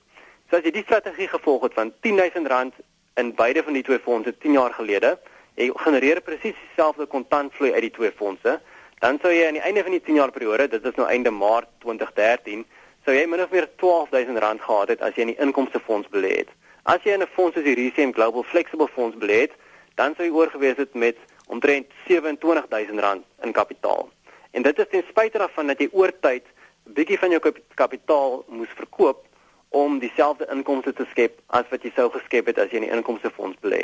So 0.50 0.58
as 0.58 0.64
jy 0.64 0.72
die 0.72 0.84
strategie 0.88 1.28
gevolg 1.28 1.64
het 1.64 1.74
van 1.74 1.92
R10000 2.02 2.80
in 3.16 3.34
beide 3.36 3.64
van 3.64 3.74
die 3.74 3.84
twee 3.84 4.00
fondse 4.00 4.38
10 4.38 4.52
jaar 4.52 4.74
gelede, 4.74 5.16
jy 5.56 5.70
genereer 5.80 6.20
presies 6.22 6.56
dieselfde 6.68 7.06
kontantvloei 7.08 7.72
uit 7.74 7.86
die 7.88 7.94
twee 7.98 8.12
fondse, 8.12 8.58
dan 9.00 9.20
sou 9.22 9.32
jy 9.32 9.46
aan 9.48 9.60
die 9.60 9.64
einde 9.64 9.84
van 9.84 9.96
die 9.96 10.02
10 10.04 10.20
jaar 10.20 10.34
periode, 10.36 10.68
dit 10.68 10.86
is 10.86 10.98
nou 11.00 11.08
einde 11.08 11.32
Maart 11.32 11.70
2013, 11.86 12.66
sou 13.06 13.16
jy 13.16 13.26
min 13.30 13.44
of 13.44 13.54
meer 13.54 13.70
R12000 13.70 14.64
gehad 14.66 14.92
het 14.92 15.04
as 15.06 15.16
jy 15.16 15.28
in 15.28 15.34
die 15.34 15.42
inkomste 15.46 15.80
fonds 15.80 16.10
belê 16.12 16.34
het. 16.42 16.52
As 16.84 17.04
jy 17.04 17.14
in 17.16 17.24
'n 17.24 17.32
fonds 17.36 17.56
soos 17.56 17.66
die 17.66 17.88
RCM 17.88 18.12
Global 18.14 18.44
Flexible 18.44 18.88
Fonds 18.88 19.18
belê 19.18 19.40
het, 19.46 19.54
dan 19.96 20.16
sou 20.16 20.26
jy 20.26 20.34
oorgewees 20.34 20.78
het 20.78 20.94
met 20.94 21.18
omtrent 21.48 21.88
R27000 22.08 23.24
in 23.44 23.52
kapitaal. 23.52 24.10
En 24.52 24.62
dit 24.62 24.80
is 24.80 24.86
ten 24.90 25.04
spyte 25.10 25.38
daarvan 25.38 25.68
dat 25.68 25.80
jy 25.80 25.90
oor 25.92 26.12
tyd 26.20 26.44
'n 26.86 26.94
bietjie 26.94 27.20
van 27.20 27.30
jou 27.30 27.42
kapitaal 27.76 28.44
moes 28.48 28.74
verkoop 28.76 29.26
om 29.76 30.00
dieselfde 30.00 30.48
inkomste 30.54 30.94
te 30.96 31.06
skep 31.12 31.34
as 31.60 31.68
wat 31.72 31.84
jy 31.84 31.92
sou 31.96 32.08
geskep 32.14 32.46
het 32.52 32.60
as 32.62 32.70
jy 32.72 32.78
in 32.80 32.88
die 32.88 32.96
inkomstefonds 32.96 33.60
belê. 33.66 33.84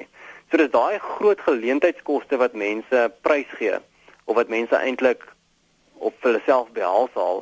So 0.49 0.53
dis 0.59 0.71
daai 0.71 0.95
groot 1.17 1.41
geleentheidskoste 1.43 2.35
wat 2.39 2.53
mense 2.55 2.97
prys 3.27 3.51
gee 3.59 3.77
of 4.25 4.33
wat 4.39 4.53
mense 4.53 4.75
eintlik 4.77 5.21
op 5.99 6.15
hulle 6.25 6.41
self 6.45 6.67
behaal 6.77 7.07
sal 7.15 7.37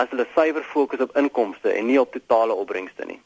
as 0.00 0.08
hulle 0.12 0.26
suiwer 0.34 0.64
fokus 0.72 1.04
op 1.04 1.16
inkomste 1.16 1.68
en 1.72 1.84
nie 1.88 2.00
op 2.00 2.10
totale 2.12 2.54
opbrengste 2.54 3.04
nie. 3.08 3.20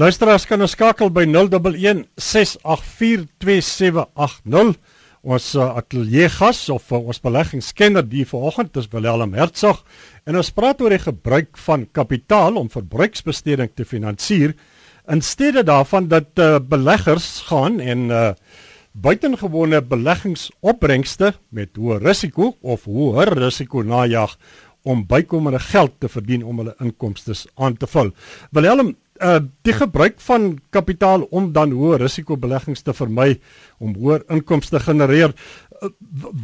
Luisteraars 0.00 0.46
kan 0.48 0.60
ons 0.64 0.76
skakel 0.76 1.08
by 1.12 1.24
011 1.28 2.06
6842780 2.16 4.97
Ons 5.28 5.50
uh, 5.58 5.74
ateljee 5.76 6.30
gas 6.32 6.62
of 6.72 6.86
uh, 6.88 7.02
ons 7.10 7.18
beleggingskenner 7.20 8.06
die 8.08 8.24
vanoggend 8.24 8.78
is 8.80 8.86
Willem 8.88 9.34
Hertzog 9.36 9.82
en 10.24 10.38
ons 10.40 10.50
praat 10.56 10.80
oor 10.80 10.94
die 10.94 11.02
gebruik 11.02 11.58
van 11.66 11.84
kapitaal 11.92 12.56
om 12.56 12.70
verbruiksbesteding 12.72 13.68
te 13.76 13.84
finansier 13.84 14.54
in 15.12 15.20
steede 15.20 15.66
daarvan 15.68 16.08
dat 16.08 16.40
uh, 16.40 16.56
beleggers 16.64 17.42
gaan 17.50 17.76
en 17.76 18.08
uh, 18.08 18.30
buitengewone 18.96 19.82
beleggingsopbrengste 19.90 21.34
met 21.52 21.76
hoë 21.76 22.00
risiko 22.06 22.54
of 22.64 22.88
hoër 22.88 23.34
risiko 23.36 23.84
najag 23.84 24.32
om 24.88 25.04
bykomende 25.04 25.60
geld 25.60 25.98
te 26.00 26.08
verdien 26.08 26.46
om 26.48 26.62
hulle 26.62 26.72
inkomste 26.80 27.36
aan 27.60 27.76
te 27.76 27.86
vul. 27.90 28.14
Willem, 28.56 28.94
uh 29.20 29.40
die 29.62 29.72
gebruik 29.72 30.20
van 30.20 30.58
kapitaal 30.70 31.26
om 31.30 31.52
dan 31.52 31.72
hoë 31.72 31.98
risikobeleggings 32.02 32.82
te 32.82 32.94
vermy 32.94 33.40
om 33.78 33.94
hoër 33.94 34.24
inkomste 34.28 34.76
te 34.76 34.82
genereer. 34.84 35.34
Uh, 35.82 35.88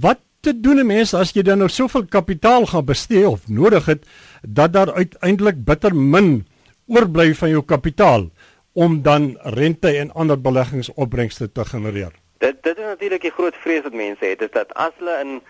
wat 0.01 0.21
te 0.41 0.61
doen 0.61 0.79
'n 0.81 0.87
mens 0.87 1.15
as 1.15 1.33
jy 1.33 1.43
dan 1.43 1.59
nou 1.59 1.69
soveel 1.69 2.05
kapitaal 2.05 2.67
gaan 2.67 2.85
bestee 2.85 3.29
of 3.29 3.49
nodig 3.49 3.87
het 3.87 4.07
dat 4.43 4.73
daar 4.73 4.93
uiteindelik 4.93 5.65
bitter 5.65 5.95
min 5.95 6.47
oorbly 6.87 7.35
van 7.35 7.49
jou 7.49 7.63
kapitaal 7.63 8.31
om 8.73 9.03
dan 9.03 9.39
rente 9.43 9.89
en 9.89 10.13
ander 10.13 10.41
beleggingsopbrengste 10.41 11.53
te 11.53 11.65
genereer? 11.65 12.13
Dit 12.39 12.63
dit 12.63 12.79
is 12.79 12.85
natuurlik 12.85 13.23
die 13.23 13.31
groot 13.31 13.57
vrees 13.57 13.83
wat 13.83 13.93
mense 13.93 14.25
het, 14.25 14.43
is 14.43 14.51
dat 14.51 14.75
as 14.75 14.93
hulle 14.99 15.21
in 15.21 15.41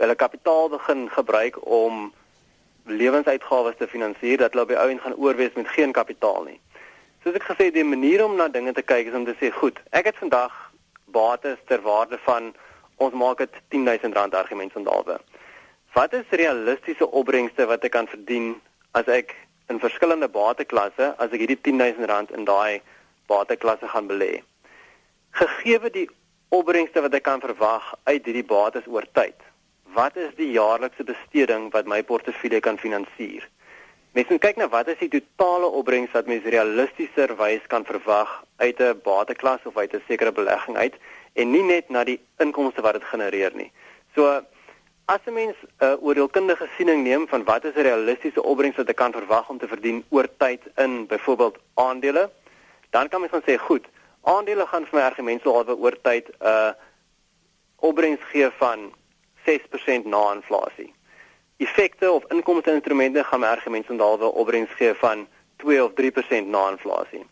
hulle 0.00 0.14
kapitaal 0.14 0.68
begin 0.68 1.08
gebruik 1.10 1.58
om 1.66 2.12
lewensuitgawes 2.90 3.76
te 3.78 3.88
finansier 3.88 4.38
dat 4.38 4.54
hulle 4.54 4.66
by 4.70 4.78
ou 4.80 4.88
en 4.90 5.00
gaan 5.00 5.16
oorwees 5.16 5.56
met 5.56 5.68
geen 5.68 5.92
kapitaal 5.96 6.44
nie. 6.48 6.58
Soos 7.22 7.36
ek 7.36 7.44
gesê 7.50 7.68
het, 7.68 7.76
die 7.76 7.84
manier 7.84 8.24
om 8.24 8.36
na 8.36 8.48
dinge 8.48 8.72
te 8.72 8.82
kyk 8.82 9.10
is 9.10 9.16
om 9.16 9.26
te 9.28 9.36
sê, 9.40 9.50
goed, 9.52 9.80
ek 9.92 10.08
het 10.08 10.20
vandag 10.20 10.54
bates 11.12 11.58
ter 11.68 11.82
waarde 11.84 12.18
van 12.24 12.52
ons 12.96 13.16
maak 13.16 13.42
dit 13.42 13.60
R10000 13.76 14.36
argument 14.36 14.72
vandalwe. 14.72 15.18
Wat 15.96 16.12
is 16.14 16.36
realistiese 16.40 17.10
opbrengste 17.10 17.66
wat 17.66 17.84
ek 17.84 17.96
kan 17.96 18.08
verdien 18.10 18.54
as 18.98 19.08
ek 19.10 19.34
in 19.72 19.80
verskillende 19.82 20.28
bateklasse 20.30 21.12
as 21.18 21.34
ek 21.34 21.44
hierdie 21.44 21.58
R10000 21.60 22.34
in 22.36 22.46
daai 22.48 22.80
bateklasse 23.30 23.88
gaan 23.90 24.08
belê? 24.10 24.40
Gegeewe 25.40 25.90
die 25.94 26.08
opbrengste 26.50 27.02
wat 27.04 27.14
ek 27.14 27.26
kan 27.26 27.42
verwag 27.42 27.92
uit 28.04 28.24
hierdie 28.24 28.46
bates 28.46 28.86
oor 28.90 29.06
tyd, 29.18 29.36
wat 29.94 30.16
is 30.16 30.34
die 30.36 30.50
jaarlikse 30.50 31.04
besteding 31.04 31.70
wat 31.72 31.86
my 31.86 32.02
portefeulje 32.02 32.60
kan 32.60 32.78
finansier? 32.78 33.48
Mens 34.12 34.28
moet 34.28 34.42
kyk 34.42 34.56
na 34.58 34.66
wat 34.68 34.88
is 34.90 34.98
die 34.98 35.10
totale 35.10 35.66
opbrengs 35.66 36.10
wat 36.12 36.26
mens 36.26 36.44
realistiskerwys 36.44 37.66
kan 37.70 37.84
verwag 37.86 38.30
uit 38.58 38.80
'n 38.80 39.00
bateklas 39.04 39.62
of 39.64 39.76
uit 39.76 39.94
'n 39.94 40.02
sekere 40.08 40.32
belegging 40.32 40.76
uit 40.76 40.94
en 41.32 41.50
nie 41.50 41.62
net 41.62 41.90
na 41.90 42.04
die 42.04 42.20
inkomste 42.38 42.82
wat 42.82 42.92
dit 42.92 43.04
genereer 43.04 43.54
nie. 43.54 43.70
So 44.14 44.42
as 45.06 45.20
'n 45.26 45.32
mens 45.32 45.56
'n 45.62 45.84
uh, 45.84 46.02
oordeelkundige 46.02 46.68
siening 46.76 47.02
neem 47.02 47.28
van 47.28 47.44
wat 47.44 47.64
is 47.64 47.74
'n 47.74 47.82
realistiese 47.82 48.42
opbrengs 48.42 48.76
wat 48.76 48.88
ek 48.88 48.96
kan 48.96 49.12
verwag 49.12 49.48
om 49.48 49.58
te 49.58 49.68
verdien 49.68 50.04
oor 50.08 50.28
tyd 50.36 50.62
in 50.76 51.06
byvoorbeeld 51.06 51.58
aandele, 51.74 52.30
dan 52.90 53.08
kan 53.08 53.20
mens 53.20 53.32
dan 53.32 53.42
sê 53.46 53.58
goed, 53.58 53.86
aandele 54.22 54.66
gaan 54.66 54.86
vir 54.86 54.98
my 54.98 55.04
argument 55.04 55.42
sou 55.42 55.54
alwe 55.54 55.76
oor 55.76 55.96
tyd 56.02 56.28
'n 56.28 56.46
uh, 56.46 56.72
opbrengs 57.76 58.20
gee 58.32 58.50
van 58.58 58.92
6% 59.46 60.04
na 60.04 60.32
inflasie. 60.32 60.92
Effekte 61.60 62.10
of 62.10 62.24
inkomste 62.32 62.72
instrumente 62.72 63.24
gaan 63.24 63.40
my 63.40 63.46
argument 63.46 63.86
sondalwe 63.86 64.32
opbrengs 64.32 64.72
gee 64.78 64.94
van 64.94 65.26
2 65.56 65.84
of 65.84 65.92
3% 66.00 66.46
na 66.46 66.70
inflasie. 66.70 67.24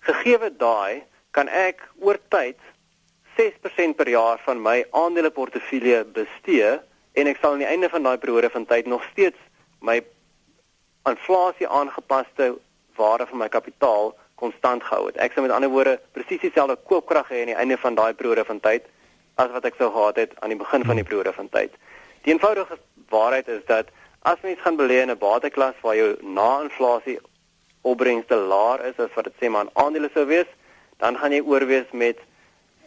Gegeewe 0.00 0.50
daai 0.56 1.02
kan 1.30 1.48
ek 1.48 1.84
oor 2.00 2.18
tyd 2.28 2.58
6% 3.38 3.96
per 3.96 4.08
jaar 4.08 4.40
van 4.44 4.62
my 4.62 4.82
aandeleportefeulje 4.90 6.04
bestee 6.04 6.72
en 7.12 7.30
ek 7.30 7.38
sal 7.40 7.54
aan 7.54 7.62
die 7.64 7.70
einde 7.70 7.88
van 7.92 8.02
daai 8.02 8.18
periode 8.18 8.50
van 8.50 8.66
tyd 8.66 8.90
nog 8.90 9.04
steeds 9.12 9.38
my 9.80 10.00
inflasie 11.08 11.68
aangepaste 11.68 12.52
waarde 12.96 13.26
van 13.26 13.38
my 13.38 13.48
kapitaal 13.48 14.12
konstant 14.34 14.84
gehou 14.84 15.06
het. 15.06 15.16
Ek 15.16 15.32
sal 15.32 15.46
met 15.46 15.54
ander 15.54 15.70
woorde 15.70 15.98
presies 16.12 16.42
dieselfde 16.42 16.76
koopkrag 16.88 17.30
hê 17.30 17.42
aan 17.42 17.52
die 17.54 17.60
einde 17.62 17.78
van 17.78 17.94
daai 17.94 18.12
periode 18.18 18.44
van 18.48 18.60
tyd 18.60 18.90
as 19.34 19.50
wat 19.50 19.64
ek 19.64 19.74
sou 19.78 19.90
gehad 19.90 20.16
het 20.16 20.32
aan 20.40 20.48
die 20.48 20.58
begin 20.58 20.84
van 20.84 20.96
die 20.96 21.04
periode 21.04 21.32
van 21.32 21.48
tyd. 21.48 21.72
Die 22.22 22.32
eenvoudige 22.32 22.78
waarheid 23.08 23.48
is 23.48 23.64
dat 23.66 23.86
as 24.22 24.42
mens 24.42 24.60
gaan 24.60 24.76
belê 24.76 25.02
in 25.02 25.10
'n 25.10 25.18
bateklas 25.18 25.74
waar 25.82 25.96
jou 25.96 26.16
na-inflasie 26.22 27.18
opbrengste 27.82 28.36
laer 28.36 28.84
is 28.84 28.98
as 28.98 29.14
wat 29.14 29.24
dit 29.24 29.34
sê 29.40 29.50
maar 29.50 29.60
aan 29.60 29.74
aandele 29.84 30.10
sou 30.14 30.26
wees, 30.26 30.46
dan 30.98 31.16
gaan 31.18 31.32
jy 31.32 31.40
oorwees 31.40 31.90
met 31.92 32.18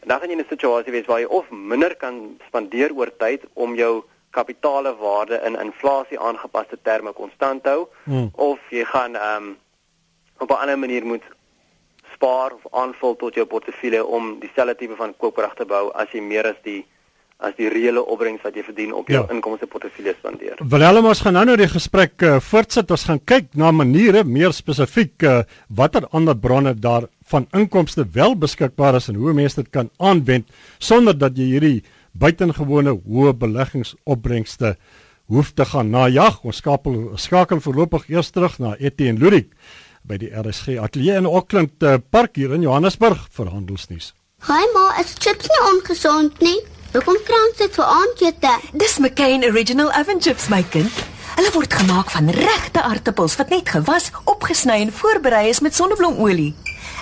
dan 0.05 0.19
gaan 0.19 0.29
jy 0.29 0.35
in 0.35 0.43
'n 0.43 0.49
situasie 0.49 0.91
wees 0.91 1.05
waar 1.05 1.19
jy 1.19 1.25
of 1.25 1.49
minder 1.49 1.95
kan 1.95 2.39
spandeer 2.47 2.93
oor 2.93 3.11
tyd 3.17 3.41
om 3.53 3.75
jou 3.75 4.03
kapitale 4.29 4.95
waarde 4.95 5.41
in 5.45 5.59
inflasie 5.59 6.19
aangepaste 6.19 6.77
terme 6.81 7.11
konstant 7.11 7.65
hou 7.65 7.87
hmm. 8.03 8.29
of 8.33 8.59
jy 8.69 8.83
gaan 8.83 9.15
ehm 9.15 9.43
um, 9.43 9.57
op 10.39 10.49
'n 10.49 10.61
ander 10.61 10.79
manier 10.79 11.05
moet 11.05 11.23
spaar 12.15 12.55
of 12.55 12.65
aanvul 12.71 13.15
tot 13.21 13.37
jou 13.37 13.45
portefeulje 13.45 14.03
om 14.05 14.35
dieselfde 14.41 14.75
tipe 14.79 14.97
van 14.99 15.13
koopkrag 15.17 15.55
te 15.59 15.67
bou 15.69 15.89
as 15.93 16.11
jy 16.15 16.23
meer 16.23 16.47
as 16.51 16.59
die 16.63 16.81
as 17.43 17.51
die 17.57 17.67
reële 17.67 17.99
opbrengs 17.99 18.43
wat 18.45 18.55
jy 18.55 18.63
verdien 18.63 18.93
op 18.95 19.09
jou 19.11 19.19
ja. 19.19 19.33
inkomste 19.33 19.67
portefeulje 19.67 20.13
spandeer. 20.15 20.61
Willem 20.71 21.09
ons 21.09 21.21
gaan 21.23 21.35
nou 21.35 21.43
nou 21.49 21.57
die 21.59 21.67
gesprek 21.67 22.23
uh, 22.23 22.37
voortsit. 22.39 22.91
Ons 22.95 23.03
gaan 23.09 23.19
kyk 23.27 23.49
na 23.59 23.73
maniere 23.75 24.23
meer 24.23 24.55
spesifiek 24.55 25.25
uh, 25.27 25.41
watter 25.67 26.07
ander 26.15 26.37
bronne 26.39 26.71
daar 26.79 27.09
van 27.27 27.49
inkomste 27.57 28.07
wel 28.15 28.37
beskikbaar 28.39 29.01
is 29.01 29.09
en 29.11 29.19
hoe 29.19 29.35
mense 29.35 29.59
dit 29.59 29.71
kan 29.73 29.91
aanwend 29.99 30.47
sonder 30.79 31.17
dat 31.17 31.35
jy 31.35 31.49
hierdie 31.51 31.79
buitengewone 32.15 32.95
hoë 33.03 33.35
beleggingsopbrengste 33.41 34.77
hoef 35.27 35.51
te 35.57 35.65
gaan 35.67 35.91
najag. 35.91 36.39
Ons 36.47 36.63
skakel 36.63 37.17
skakel 37.19 37.59
voorlopig 37.59 38.07
eers 38.13 38.31
terug 38.31 38.61
na 38.63 38.77
Etienne 38.79 39.19
Lurik 39.19 39.51
by 40.07 40.19
die 40.21 40.29
RSG 40.29 40.77
Atelier 40.81 41.17
in 41.17 41.25
Auckland 41.25 41.81
uh, 41.83 41.97
Park 42.11 42.37
hier 42.37 42.53
in 42.53 42.61
Johannesburg 42.65 43.25
vir 43.33 43.49
handelsnuus. 43.53 44.13
Haai 44.45 44.65
ma, 44.75 44.91
is 45.01 45.15
chips 45.17 45.49
nie 45.49 45.61
ongesond 45.71 46.41
nie? 46.45 46.59
Hoekom 46.93 47.17
kraan 47.27 47.51
dit 47.57 47.73
vir 47.75 47.89
aandete? 47.91 48.51
Dis 48.77 48.99
McCain 49.01 49.43
Original 49.43 49.89
Oven 49.99 50.21
Chips 50.21 50.47
my 50.53 50.61
kind. 50.71 51.03
Hulle 51.35 51.51
word 51.51 51.73
gemaak 51.75 52.13
van 52.13 52.31
regte 52.31 52.83
aartappels 52.85 53.35
wat 53.35 53.51
net 53.51 53.73
gewas, 53.73 54.11
opgesny 54.31 54.77
en 54.85 54.93
voorberei 54.95 55.49
is 55.51 55.59
met 55.65 55.75
sonneblomolie. 55.75 56.53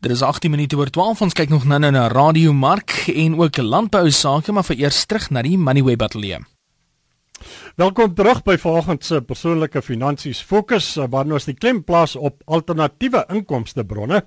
Dit 0.04 0.12
is 0.12 0.22
18 0.22 0.52
minute 0.52 0.76
oor 0.76 0.90
12. 0.92 1.22
Ons 1.24 1.36
kyk 1.36 1.48
nog 1.48 1.64
nou 1.64 1.78
na 1.80 2.08
Radio 2.12 2.52
Mark 2.52 3.06
en 3.08 3.38
ook 3.40 3.56
landbou 3.64 4.10
sake, 4.12 4.52
maar 4.52 4.66
vir 4.68 4.82
eers 4.84 5.06
terug 5.08 5.30
na 5.32 5.40
die 5.46 5.56
Moneyweb 5.56 6.02
ateljee. 6.04 6.42
Welkom 7.80 8.12
terug 8.16 8.42
by 8.44 8.56
vanoggend 8.60 9.04
se 9.04 9.20
persoonlike 9.24 9.80
finansies 9.84 10.42
fokus 10.44 10.90
waarin 10.96 11.34
ons 11.36 11.48
die 11.48 11.56
klem 11.56 11.82
plaas 11.84 12.16
op 12.16 12.42
alternatiewe 12.44 13.24
inkomste 13.32 13.84
bronne 13.84 14.22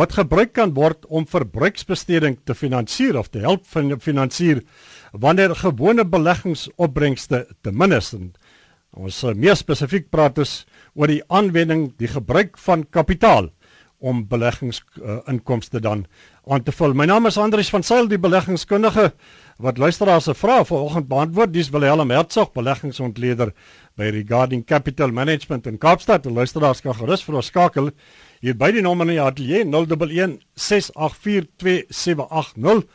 wat 0.00 0.16
gebruik 0.16 0.54
kan 0.56 0.72
word 0.76 1.04
om 1.08 1.28
verbruiksbesteding 1.28 2.38
te 2.44 2.56
finansier 2.56 3.16
of 3.20 3.28
te 3.28 3.44
help 3.44 3.68
finansier 3.68 4.64
wanneer 5.12 5.56
gewone 5.60 6.04
beleggingsopbrengste 6.08 7.46
te 7.60 7.72
min 7.72 7.96
is. 7.96 8.12
En 8.16 8.32
ons 8.96 9.22
eh, 9.24 9.34
meer 9.34 9.56
spesifiek 9.58 10.10
praat 10.10 10.38
ons 10.42 10.54
oor 10.94 11.10
die 11.10 11.22
aanwending 11.28 11.92
die 11.98 12.10
gebruik 12.10 12.58
van 12.58 12.86
kapitaal 12.90 13.50
om 14.00 14.28
beleggingsinkomste 14.28 15.76
uh, 15.76 15.82
dan 15.82 16.06
aan 16.48 16.62
te 16.64 16.72
vul. 16.72 16.94
My 16.96 17.04
naam 17.04 17.26
is 17.28 17.36
Andrius 17.38 17.70
van 17.70 17.82
Sail, 17.84 18.08
die 18.08 18.18
beleggingskundige 18.18 19.12
wat 19.60 19.78
luisteraars 19.78 20.24
se 20.24 20.34
vrae 20.34 20.64
vanoggend 20.64 21.08
beantwoord. 21.08 21.52
Dis 21.52 21.70
Willem 21.70 22.10
Hertzog, 22.10 22.52
beleggingsontleder 22.56 23.52
by 24.00 24.08
Regarding 24.14 24.64
Capital 24.64 25.12
Management 25.12 25.66
in 25.68 25.78
Kaapstad. 25.78 26.22
Die 26.24 26.32
luisteraars 26.32 26.80
kan 26.80 26.94
gerus 26.96 27.24
vir 27.26 27.36
ons 27.42 27.50
skakel 27.52 27.90
hier 28.40 28.56
by 28.56 28.70
die 28.72 28.84
nommer 28.84 29.04
in 29.04 29.12
die 29.18 29.22
ateljee 29.22 29.64
011 29.68 30.38
6842780 30.56 32.88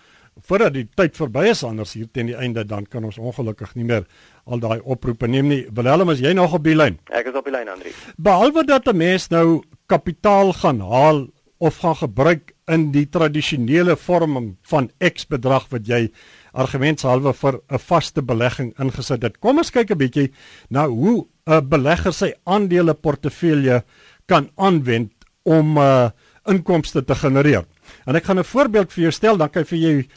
voordat 0.44 0.74
die 0.76 0.84
tyd 1.00 1.16
verby 1.16 1.46
is 1.48 1.62
anders 1.64 1.94
hier 1.96 2.10
teen 2.12 2.28
die 2.28 2.36
einde 2.36 2.66
dan 2.68 2.84
kan 2.92 3.06
ons 3.08 3.16
ongelukkig 3.22 3.72
nie 3.78 3.86
meer 3.88 4.04
al 4.46 4.62
daai 4.62 4.80
oproepe 4.84 5.28
neem 5.28 5.48
nie. 5.50 5.62
Willem, 5.74 6.10
is 6.14 6.22
jy 6.24 6.34
nog 6.38 6.54
op 6.54 6.64
die 6.66 6.76
lyn? 6.76 7.00
Ek 7.10 7.32
is 7.32 7.38
op 7.38 7.48
die 7.48 7.54
lyn, 7.56 7.70
Andri. 7.72 7.94
Behalwe 8.18 8.66
dat 8.66 8.88
'n 8.88 8.98
mens 8.98 9.30
nou 9.30 9.64
kapitaal 9.88 10.54
gaan 10.54 10.80
haal 10.80 11.28
of 11.58 11.78
gaan 11.78 11.96
gebruik 11.96 12.54
in 12.68 12.92
die 12.92 13.06
tradisionele 13.10 13.96
vorming 13.96 14.56
van 14.62 14.90
X 15.00 15.28
bedrag 15.28 15.68
wat 15.70 15.88
jy 15.88 16.12
argumentshalwe 16.54 17.34
vir 17.34 17.60
'n 17.70 17.80
vaste 17.80 18.22
belegging 18.22 18.74
ingesit 18.80 19.24
het. 19.24 19.40
Kom 19.40 19.58
ons 19.58 19.72
kyk 19.72 19.92
'n 19.92 19.98
bietjie 19.98 20.32
na 20.70 20.88
hoe 20.88 21.26
'n 21.48 21.70
belegger 21.70 22.14
sy 22.14 22.34
aandele 22.46 22.94
portefeulje 22.94 23.84
kan 24.28 24.50
aanwend 24.58 25.12
om 25.44 25.78
uh, 25.78 26.10
inkomste 26.46 27.04
te 27.06 27.16
genereer. 27.16 27.66
En 28.06 28.16
ek 28.16 28.24
gaan 28.24 28.40
'n 28.40 28.44
voorbeeld 28.44 28.94
vir 28.94 29.02
jou 29.02 29.12
stel, 29.12 29.38
dan 29.38 29.50
kan 29.50 29.66
vir 29.66 29.78
jy 29.78 30.08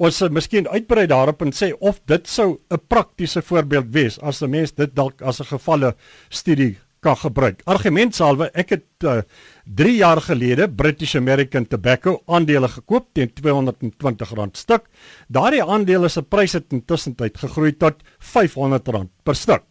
ons 0.00 0.16
sal 0.16 0.32
miskien 0.32 0.68
uitbrei 0.68 1.04
daarop 1.10 1.42
en 1.44 1.52
sê 1.52 1.72
of 1.80 2.00
dit 2.08 2.26
sou 2.26 2.58
'n 2.70 2.80
praktiese 2.88 3.42
voorbeeld 3.42 3.92
wees 3.92 4.18
as 4.20 4.42
'n 4.42 4.50
mens 4.50 4.72
dit 4.72 4.94
dalk 4.94 5.22
as 5.22 5.40
'n 5.40 5.52
gevalle 5.56 5.94
studie 6.30 6.78
kan 7.00 7.16
gebruik. 7.16 7.62
Argumentsalwe, 7.64 8.50
ek 8.54 8.70
het 8.70 9.04
uh, 9.04 9.22
3 9.64 9.96
jaar 9.96 10.20
gelede 10.20 10.68
British 10.68 11.16
American 11.16 11.66
Tobacco 11.66 12.22
aandele 12.26 12.68
gekoop 12.68 13.08
teen 13.12 13.30
R220 13.30 14.52
stuk. 14.52 14.84
Daardie 15.28 15.64
aandele 15.64 16.08
se 16.08 16.22
prys 16.22 16.52
het 16.52 16.72
intussen 16.72 17.14
tyd 17.14 17.38
gegroei 17.38 17.72
tot 17.72 18.02
R500 18.20 19.08
per 19.22 19.34
stuk. 19.34 19.62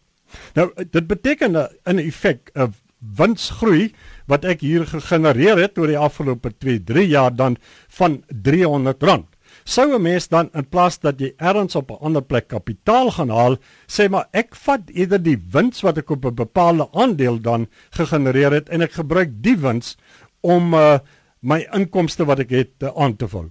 Nou 0.54 0.70
dit 0.76 1.06
beteken 1.06 1.68
in 1.86 1.98
effek 1.98 2.50
'n 2.54 2.72
winsgroei 3.00 3.92
wat 4.28 4.44
ek 4.44 4.60
hier 4.60 4.84
gegenereer 4.86 5.58
het 5.58 5.78
oor 5.78 5.86
die 5.86 5.98
afgelope 5.98 6.52
2-3 6.52 7.06
jaar 7.08 7.34
dan 7.34 7.56
van 7.88 8.22
R300 8.28 9.29
sou 9.70 9.94
'n 9.94 10.02
mens 10.02 10.28
dan 10.28 10.50
in 10.52 10.68
plaas 10.68 10.98
dat 10.98 11.20
jy 11.20 11.32
ergens 11.36 11.74
op 11.74 11.90
'n 11.90 12.02
ander 12.06 12.22
plek 12.22 12.48
kapitaal 12.48 13.10
gaan 13.10 13.30
haal, 13.30 13.56
sê 13.86 14.08
maar 14.10 14.26
ek 14.32 14.54
vat 14.54 14.80
eerder 14.86 15.22
die 15.22 15.38
wins 15.52 15.80
wat 15.80 15.98
ek 15.98 16.10
op 16.10 16.24
'n 16.24 16.34
bepaalde 16.34 16.88
aandeel 16.92 17.40
dan 17.40 17.68
gegenereer 17.90 18.52
het 18.52 18.68
en 18.68 18.82
ek 18.82 18.92
gebruik 18.92 19.30
die 19.42 19.56
wins 19.56 19.96
om 20.40 20.74
uh, 20.74 20.98
my 21.40 21.68
inkomste 21.72 22.24
wat 22.24 22.38
ek 22.38 22.50
het 22.50 22.74
uh, 22.82 22.90
aan 22.96 23.16
te 23.16 23.28
vul. 23.28 23.50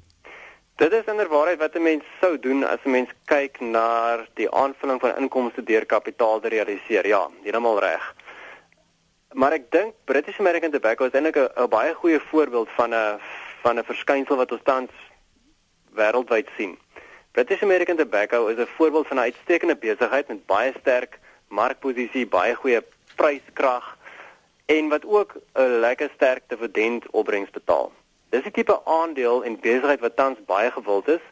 Dit 0.75 0.91
is 0.91 1.05
inderwaarheid 1.05 1.59
wat 1.59 1.75
'n 1.75 1.83
mens 1.83 2.03
sou 2.21 2.39
doen 2.39 2.63
as 2.63 2.79
'n 2.85 2.91
mens 2.91 3.09
kyk 3.25 3.59
na 3.61 4.17
die 4.33 4.51
aanvulling 4.51 4.99
van 4.99 5.17
inkomste 5.17 5.63
deur 5.63 5.85
kapitaal 5.85 6.39
te 6.39 6.47
realiseer. 6.47 7.07
Ja, 7.07 7.29
heeltemal 7.43 7.79
reg. 7.79 8.15
Maar 9.33 9.51
ek 9.51 9.71
dink 9.71 9.93
British 10.05 10.39
American 10.39 10.71
Tobacco 10.71 11.05
is 11.05 11.11
eintlik 11.11 11.37
'n 11.37 11.69
baie 11.69 11.93
goeie 11.93 12.19
voorbeeld 12.19 12.69
van 12.75 12.93
'n 12.93 13.19
van 13.61 13.77
'n 13.77 13.83
verskynsel 13.83 14.35
wat 14.35 14.51
ons 14.51 14.63
tans 14.63 14.91
wêreldwyd 15.95 16.47
sien. 16.57 16.77
British 17.31 17.61
American 17.63 17.97
Tobacco 17.97 18.47
is 18.47 18.57
'n 18.57 18.67
voorbeeld 18.77 19.07
van 19.07 19.17
'n 19.17 19.29
uitstekende 19.29 19.75
besigheid 19.75 20.27
met 20.27 20.45
baie 20.45 20.73
sterk 20.79 21.19
markposisie, 21.47 22.27
baie 22.27 22.55
goeie 22.55 22.81
pryskrag 23.15 23.97
en 24.65 24.89
wat 24.89 25.05
ook 25.05 25.35
'n 25.53 25.79
lekker 25.79 26.09
sterk 26.15 26.43
dividend 26.47 27.09
opbrengs 27.09 27.49
betaal. 27.49 27.91
Dis 28.29 28.43
die 28.43 28.51
tipe 28.51 28.85
aandeel 28.85 29.43
en 29.43 29.59
besigheid 29.59 29.99
wat 29.99 30.15
tans 30.15 30.37
baie 30.45 30.71
gewild 30.71 31.07
is, 31.07 31.25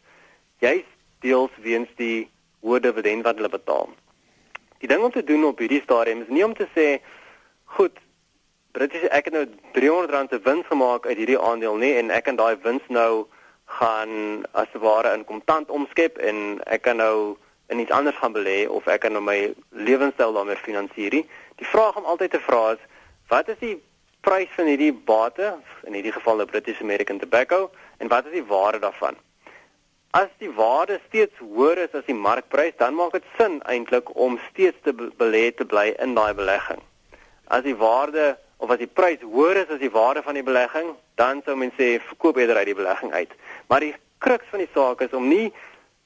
juis 0.57 0.85
deels 1.19 1.51
weens 1.61 1.89
die 1.95 2.29
hoë 2.61 2.79
dividend 2.79 3.23
wat 3.23 3.35
hulle 3.35 3.49
betaal. 3.49 3.89
Die 4.77 4.87
ding 4.87 5.03
om 5.03 5.11
te 5.11 5.23
doen 5.23 5.45
op 5.45 5.59
hierdie 5.59 5.81
stadium 5.81 6.21
is 6.21 6.27
nie 6.27 6.45
om 6.45 6.53
te 6.53 6.67
sê, 6.75 7.01
goed, 7.63 7.97
British 8.71 9.03
ek 9.09 9.29
het 9.29 9.33
nou 9.33 9.45
R300 9.73 10.29
se 10.29 10.39
wins 10.43 10.65
gemaak 10.69 11.05
uit 11.05 11.17
hierdie 11.17 11.39
aandeel 11.39 11.75
nie 11.75 11.93
en 11.97 12.11
ek 12.13 12.23
kan 12.23 12.35
daai 12.35 12.57
wins 12.61 12.85
nou 12.87 13.25
gaan 13.67 14.45
as 14.51 14.71
ware 14.73 15.13
in 15.13 15.25
kontant 15.25 15.69
omskep 15.69 16.17
en 16.17 16.61
ek 16.65 16.85
kan 16.87 16.97
nou 16.97 17.35
in 17.67 17.79
iets 17.83 17.91
anders 17.91 18.15
gaan 18.15 18.33
belê 18.33 18.63
of 18.67 18.87
ek 18.87 19.03
kan 19.03 19.11
nou 19.11 19.23
my 19.23 19.53
lewenstyl 19.69 20.33
daarmee 20.33 20.55
finansier. 20.63 21.11
Die 21.59 21.71
vraag 21.73 21.99
om 21.99 22.07
altyd 22.07 22.31
te 22.31 22.43
vra 22.47 22.71
is 22.77 22.83
wat 23.27 23.51
is 23.51 23.59
die 23.59 23.75
prys 24.23 24.51
van 24.55 24.71
hierdie 24.71 24.93
bate 24.93 25.53
in 25.83 25.95
hierdie 25.97 26.15
geval 26.15 26.39
nou 26.39 26.47
British 26.47 26.79
American 26.81 27.19
Tobacco 27.19 27.67
en 27.99 28.11
wat 28.11 28.25
is 28.25 28.39
die 28.39 28.47
waarde 28.47 28.79
daarvan? 28.79 29.19
As 30.15 30.31
die 30.39 30.51
waarde 30.55 30.99
steeds 31.07 31.35
hoër 31.43 31.83
is 31.83 31.95
as 31.95 32.07
die 32.07 32.15
markprys, 32.15 32.77
dan 32.79 32.95
maak 32.95 33.11
dit 33.11 33.25
sin 33.37 33.59
eintlik 33.67 34.09
om 34.15 34.39
steeds 34.49 34.79
te 34.83 34.93
belê 34.95 35.51
te 35.51 35.67
bly 35.67 35.91
in 35.99 36.15
daai 36.15 36.33
belegging. 36.33 36.79
As 37.51 37.67
die 37.67 37.75
waarde 37.75 38.37
of 38.57 38.71
as 38.73 38.81
die 38.81 38.89
prys 38.89 39.21
hoër 39.21 39.63
is 39.63 39.73
as 39.73 39.81
die 39.81 39.93
waarde 39.93 40.23
van 40.25 40.37
die 40.37 40.45
belegging, 40.45 40.93
dan 41.15 41.41
sou 41.45 41.55
mens 41.55 41.75
sê 41.77 41.97
verkoop 42.09 42.37
eerder 42.37 42.57
uit 42.57 42.71
die 42.71 42.77
belegging 42.77 43.13
uit. 43.13 43.33
Maar 43.67 43.85
die 43.85 43.93
kruks 44.23 44.49
van 44.51 44.63
die 44.63 44.71
saak 44.73 45.01
is 45.05 45.13
om 45.13 45.27
nie 45.27 45.51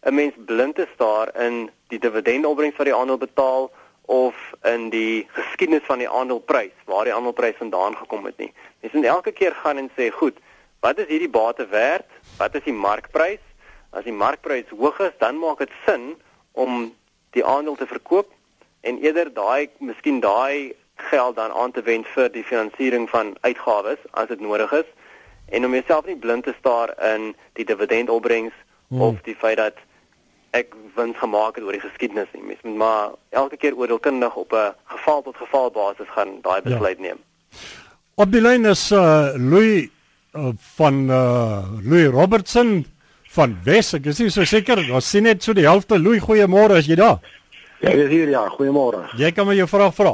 'n 0.03 0.15
mens 0.15 0.33
blind 0.45 0.75
te 0.75 0.87
staar 0.93 1.29
in 1.35 1.69
die 1.87 1.99
dividendopbrengs 1.99 2.77
wat 2.77 2.85
die 2.85 2.95
aandeel 2.95 3.17
betaal 3.17 3.71
of 4.05 4.35
in 4.63 4.89
die 4.89 5.27
geskiedenis 5.31 5.85
van 5.85 5.97
die 5.97 6.09
aandeleprys, 6.09 6.73
waar 6.85 7.03
die 7.03 7.13
aandeleprys 7.13 7.55
vandaan 7.57 7.95
gekom 7.95 8.25
het 8.25 8.37
nie. 8.37 8.53
Mens 8.81 8.93
moet 8.93 9.05
elke 9.05 9.31
keer 9.31 9.55
gaan 9.55 9.77
en 9.77 9.89
sê, 9.95 10.09
goed, 10.09 10.37
wat 10.79 10.97
is 10.97 11.07
hierdie 11.07 11.29
bate 11.29 11.67
werd? 11.67 12.07
Wat 12.37 12.55
is 12.55 12.63
die 12.63 12.73
markprys? 12.73 13.43
As 13.91 14.03
die 14.03 14.13
markprys 14.13 14.69
hoog 14.69 14.99
is, 14.99 15.13
dan 15.19 15.37
maak 15.37 15.57
dit 15.57 15.71
sin 15.85 16.15
om 16.51 16.95
die 17.31 17.45
aandeel 17.45 17.75
te 17.75 17.87
verkoop 17.87 18.31
en 18.81 18.97
eerder 18.99 19.33
daai 19.33 19.69
miskien 19.79 20.19
daai 20.19 20.73
geld 20.95 21.35
dan 21.35 21.51
aan 21.51 21.71
te 21.71 21.81
wend 21.81 22.07
vir 22.07 22.29
die 22.31 22.43
finansiering 22.43 23.09
van 23.09 23.35
uitgawes 23.41 24.01
as 24.11 24.27
dit 24.27 24.39
nodig 24.39 24.71
is 24.71 24.89
en 25.49 25.65
om 25.65 25.73
jouself 25.73 26.05
nie 26.05 26.15
blind 26.15 26.43
te 26.43 26.53
staar 26.59 26.93
in 27.13 27.33
die 27.53 27.65
dividendopbrengs 27.65 28.53
hmm. 28.87 29.01
of 29.01 29.21
die 29.27 29.35
feit 29.35 29.57
dat 29.57 29.79
ek 30.51 30.75
wins 30.95 31.17
gemaak 31.17 31.55
het 31.55 31.65
oor 31.65 31.75
die 31.75 31.83
geskiedenis 31.83 32.31
nie 32.33 32.43
mens 32.43 32.63
moet 32.63 32.77
maar 32.83 33.11
elke 33.29 33.57
keer 33.57 33.75
oordeelkundig 33.75 34.35
op 34.35 34.53
'n 34.53 34.73
geval 34.93 35.21
tot 35.21 35.35
geval 35.35 35.71
basis 35.71 36.07
gaan 36.15 36.39
daai 36.41 36.61
ja. 36.63 36.69
besluit 36.69 36.97
ja. 36.97 37.03
neem 37.03 37.19
op 38.15 38.31
die 38.31 38.41
lyn 38.41 38.65
is 38.65 38.91
uh, 38.91 39.31
Louis 39.35 39.89
uh, 40.33 40.51
van 40.77 41.09
uh, 41.09 41.63
Louis 41.83 42.07
Robertson 42.07 42.85
van 43.31 43.57
Wes 43.63 43.93
ek 43.93 44.05
is 44.05 44.19
nie 44.19 44.29
so 44.29 44.43
seker 44.43 44.93
ons 44.93 45.09
sien 45.09 45.23
net 45.23 45.43
so 45.43 45.53
die 45.53 45.67
helfte 45.67 45.99
Louis 45.99 46.21
goeiemôre 46.21 46.77
as 46.77 46.87
jy 46.87 46.95
daar 46.95 47.19
Ja, 47.81 47.89
ek 47.89 48.03
is 48.03 48.11
hier 48.13 48.29
ja, 48.29 48.43
goeiemôre. 48.53 49.07
Jy 49.17 49.31
kan 49.33 49.47
my 49.49 49.55
jou 49.57 49.65
vraag 49.65 49.95
vra. 49.97 50.11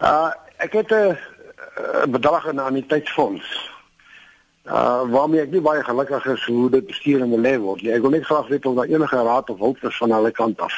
Uh 0.00 0.30
ek 0.56 0.72
het 0.72 0.90
'n 0.90 2.10
bedrag 2.10 2.46
in 2.46 2.54
'n 2.54 2.68
anniteitsfonds. 2.68 3.70
Uh 4.64 5.02
waarmee 5.10 5.40
ek 5.40 5.50
nie 5.50 5.60
baie 5.60 5.82
gelukkig 5.84 6.26
is 6.26 6.44
hoe 6.44 6.70
dit 6.70 6.86
bestuur 6.86 7.20
en 7.20 7.30
belê 7.30 7.58
word 7.58 7.82
nie. 7.82 7.92
Ek 7.92 8.00
wil 8.00 8.10
net 8.10 8.24
graag 8.24 8.48
weet 8.48 8.66
of 8.66 8.74
daar 8.74 8.90
enige 8.90 9.16
raad 9.16 9.50
of 9.50 9.58
hulp 9.58 9.82
is 9.82 9.96
van 9.96 10.12
hulle 10.12 10.30
kant 10.30 10.60
af. 10.60 10.74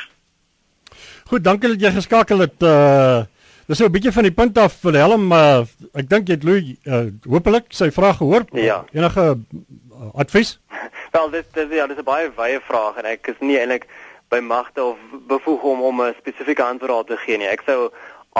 Goed, 1.26 1.44
dankie 1.44 1.68
dat 1.68 1.80
jy 1.80 1.90
geskakel 1.90 2.38
het. 2.38 2.62
Uh 2.62 3.22
dis 3.66 3.80
'n 3.80 3.90
bietjie 3.92 4.12
van 4.12 4.22
die 4.22 4.32
punt 4.32 4.58
af 4.58 4.80
Willem, 4.80 5.32
uh, 5.32 5.60
ek 5.92 6.08
dink 6.08 6.28
jy 6.28 6.34
het 6.34 6.44
Louis 6.44 6.74
uh 6.84 7.06
hopelik 7.28 7.64
sy 7.68 7.90
vraag 7.90 8.16
gehoor. 8.16 8.44
Ja. 8.52 8.84
Enige 8.92 9.36
uh, 9.36 10.14
advies? 10.14 10.58
Wel, 11.12 11.30
dit 11.30 11.44
dis 11.52 11.68
ja, 11.70 11.86
dis 11.86 11.96
'n 11.96 12.04
baie 12.04 12.30
wye 12.36 12.60
vraag 12.60 12.96
en 12.96 13.04
ek 13.04 13.26
is 13.26 13.40
nie 13.40 13.58
eintlik 13.58 13.86
by 14.28 14.40
magte 14.40 14.82
of 14.82 14.96
bevoeg 15.28 15.62
om 15.62 15.80
om 15.82 16.02
'n 16.02 16.14
spesifieke 16.18 16.64
antwoord 16.64 17.06
te 17.06 17.16
gee 17.16 17.36
nie. 17.36 17.48
Ek 17.48 17.62
sou 17.66 17.90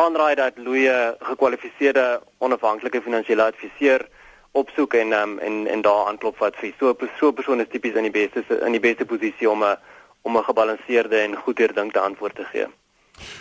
aanraai 0.03 0.35
dat 0.35 0.57
Louis 0.57 0.89
gekwalifiseerde 1.31 2.21
onafhanklike 2.39 3.03
finansiële 3.03 3.43
adviseur 3.43 4.09
opsoek 4.53 4.95
en 4.95 5.13
um, 5.13 5.39
en 5.39 5.67
en 5.67 5.81
daar 5.83 6.07
aanklop 6.07 6.39
wat 6.39 6.57
vir 6.57 6.73
so 6.79 6.97
so 7.19 7.29
'n 7.29 7.35
persoon 7.35 7.61
is 7.61 7.71
tipies 7.71 7.95
in 7.95 8.07
die 8.09 8.17
beste 8.19 8.45
in 8.67 8.73
die 8.73 8.87
beste 8.89 9.05
posisie 9.05 9.51
om 9.51 9.65
'n 9.65 9.77
om 10.23 10.37
'n 10.37 10.45
gebalanseerde 10.45 11.19
en 11.19 11.37
goed 11.37 11.57
deurdinkte 11.57 12.01
antwoord 12.01 12.35
te 12.35 12.45
gee. 12.53 12.67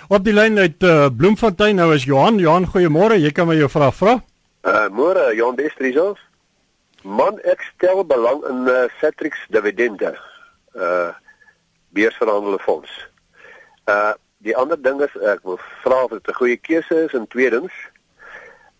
Op 0.07 0.23
die 0.23 0.33
lyn 0.33 0.57
uit 0.57 0.83
uh, 0.83 1.07
Bloemfontein 1.17 1.75
nou 1.75 1.93
is 1.93 2.03
Johan. 2.03 2.37
Johan, 2.37 2.65
goeiemôre. 2.65 3.19
Jy 3.19 3.31
kan 3.31 3.47
my 3.47 3.55
jou 3.55 3.69
vraag 3.69 3.95
vra. 3.95 4.23
Uh 4.63 4.87
môre, 4.89 5.35
Johan 5.35 5.55
Destrizos. 5.55 6.19
Man, 7.03 7.39
ek 7.43 7.61
stel 7.61 8.05
belang 8.05 8.43
in 8.49 8.67
uh, 8.67 8.87
Satrix 8.99 9.37
dividende. 9.49 10.17
Uh 10.75 11.13
beursverhandelde 11.89 12.59
fonds. 12.59 12.89
Uh 13.85 14.13
die 14.45 14.55
ander 14.55 14.81
ding 14.81 15.01
is 15.01 15.15
ek 15.33 15.43
wil 15.47 15.59
vra 15.83 16.03
of 16.05 16.11
dit 16.11 16.27
'n 16.27 16.39
goeie 16.39 16.57
keuse 16.57 16.95
is 17.05 17.13
en 17.13 17.27
tweedens 17.27 17.73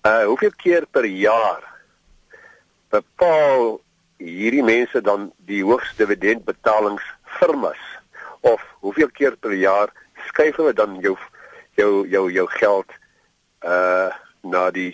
uh 0.05 0.25
hoeveel 0.25 0.55
keer 0.63 0.85
per 0.85 1.05
jaar 1.05 1.63
bepaal 2.89 3.81
hierdie 4.17 4.63
mense 4.63 5.01
dan 5.01 5.31
die 5.49 5.63
hoogste 5.63 6.05
dividendbetalings 6.05 7.03
firmas 7.39 7.81
of 8.41 8.61
hoeveel 8.79 9.09
keer 9.09 9.35
per 9.35 9.53
jaar 9.53 9.93
skuif 10.27 10.55
hulle 10.55 10.73
dan 10.73 10.99
jou 11.01 11.17
jou 11.77 12.07
jou 12.07 12.31
jou 12.31 12.47
geld 12.47 12.91
uh 13.61 14.09
na 14.43 14.69
die 14.71 14.93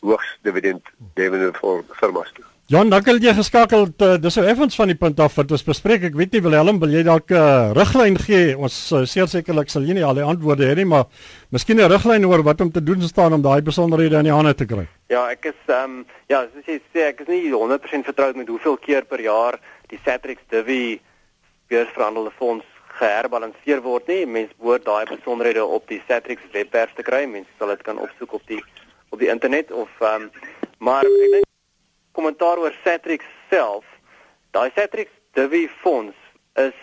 hoogste 0.00 0.38
dividend 0.42 0.88
dividend 1.14 1.56
vir 1.56 1.84
firmas 2.00 2.32
toe. 2.32 2.51
Jan, 2.72 2.88
dankie 2.88 3.12
dat 3.18 3.24
jy 3.26 3.32
geskakel 3.36 3.82
het. 3.84 4.00
Uh, 4.00 4.14
dis 4.16 4.32
so 4.32 4.46
effens 4.48 4.78
van 4.78 4.88
die 4.88 4.96
punt 4.96 5.18
af 5.20 5.34
wat 5.36 5.50
ons 5.52 5.64
bespreek. 5.66 6.06
Ek 6.08 6.14
weet 6.16 6.32
nie 6.32 6.40
Willem, 6.40 6.78
wil 6.80 6.94
jy 6.94 7.02
dalk 7.04 7.28
'n 7.28 7.36
uh, 7.36 7.72
riglyn 7.76 8.16
gee? 8.16 8.54
Ons 8.56 8.76
uh, 8.96 9.02
sekerlik 9.04 9.68
sal 9.68 9.84
nie 9.84 10.00
al 10.00 10.16
die 10.16 10.24
antwoorde 10.24 10.64
hê 10.64 10.78
nie, 10.78 10.86
maar 10.88 11.04
miskien 11.52 11.76
'n 11.76 11.90
riglyn 11.92 12.24
oor 12.24 12.40
wat 12.42 12.62
om 12.64 12.72
te 12.72 12.80
doen 12.80 13.02
staan 13.02 13.36
om 13.36 13.42
daai 13.42 13.60
besonderhede 13.60 14.16
in 14.16 14.24
die 14.24 14.32
hande 14.32 14.54
te 14.54 14.64
kry. 14.64 14.86
Ja, 15.12 15.28
ek 15.28 15.52
is 15.52 15.60
ehm 15.68 16.00
um, 16.00 16.06
ja, 16.32 16.48
soos 16.48 16.64
jy 16.64 16.80
sê, 16.94 17.12
ek 17.12 17.20
is 17.20 17.28
nie 17.28 17.52
100% 17.52 18.08
vertroud 18.08 18.36
met 18.36 18.48
hoeveel 18.48 18.78
keer 18.80 19.04
per 19.04 19.20
jaar 19.20 19.60
die 19.92 20.00
Satrix 20.06 20.40
Divi 20.48 20.98
beursverhandelde 21.68 22.32
fonds 22.38 22.64
geherbalanseer 22.96 23.82
word 23.82 24.08
nie. 24.08 24.24
Mense 24.24 24.56
behoort 24.56 24.88
daai 24.88 25.04
besonderhede 25.12 25.60
op 25.60 25.84
die 25.88 26.00
Satrix 26.08 26.40
webwerf 26.56 26.96
te 26.96 27.02
kry. 27.02 27.26
Mense 27.26 27.52
sal 27.58 27.68
dit 27.68 27.82
kan 27.82 28.00
opsoek 28.00 28.32
op 28.32 28.42
die 28.48 28.64
op 29.12 29.18
die 29.20 29.28
internet 29.28 29.68
of 29.72 29.90
ehm 30.00 30.22
um, 30.22 30.30
maar 30.80 31.04
ek 31.04 31.32
dink 31.36 31.51
kommentaar 32.12 32.58
oor 32.58 32.74
Satrix 32.84 33.24
self. 33.50 33.84
Daai 34.50 34.70
Satrix 34.74 35.10
Divi 35.32 35.68
fonds 35.82 36.16
is 36.54 36.76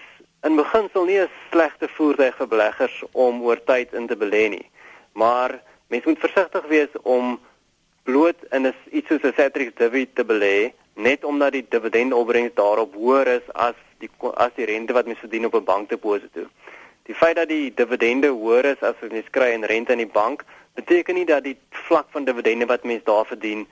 in 0.44 0.56
beginsel 0.56 1.06
nie 1.06 1.20
'n 1.20 1.30
slegte 1.52 1.88
voertuig 1.88 2.36
vir 2.36 2.48
beleggers 2.48 3.04
om 3.12 3.42
oor 3.42 3.64
tyd 3.64 3.94
in 3.94 4.08
te 4.08 4.16
belê 4.16 4.50
nie. 4.50 4.70
Maar 5.14 5.62
mens 5.88 6.06
moet 6.06 6.20
versigtig 6.20 6.66
wees 6.68 6.94
om 7.04 7.40
bloot 8.04 8.40
in 8.52 8.68
'n 8.68 8.74
iets 8.92 9.08
soos 9.08 9.24
'n 9.24 9.34
Satrix 9.34 9.76
Divi 9.76 10.08
te 10.14 10.24
belê 10.24 10.74
net 10.94 11.24
omdat 11.24 11.52
die 11.52 11.66
dividendopbrengs 11.70 12.54
daarop 12.54 12.94
hoër 12.94 13.28
is 13.28 13.46
as 13.54 13.76
die 14.00 14.10
as 14.36 14.52
die 14.56 14.66
rente 14.66 14.94
wat 14.94 15.06
mens 15.06 15.20
verdien 15.20 15.46
op 15.46 15.56
'n 15.56 15.64
bankdeposito. 15.64 16.48
Die 17.04 17.16
feit 17.16 17.36
dat 17.36 17.48
die 17.48 17.74
dividende 17.74 18.28
hoër 18.28 18.66
is 18.66 18.82
as 18.82 18.96
wat 19.02 19.12
mens 19.12 19.30
kry 19.30 19.52
in 19.52 19.64
rente 19.64 19.92
in 19.92 19.98
die 19.98 20.14
bank, 20.22 20.44
beteken 20.74 21.16
nie 21.16 21.26
dat 21.26 21.44
die 21.44 21.58
vlak 21.70 22.06
van 22.10 22.24
dividende 22.24 22.66
wat 22.66 22.84
mens 22.84 23.04
daar 23.04 23.26
verdien 23.26 23.68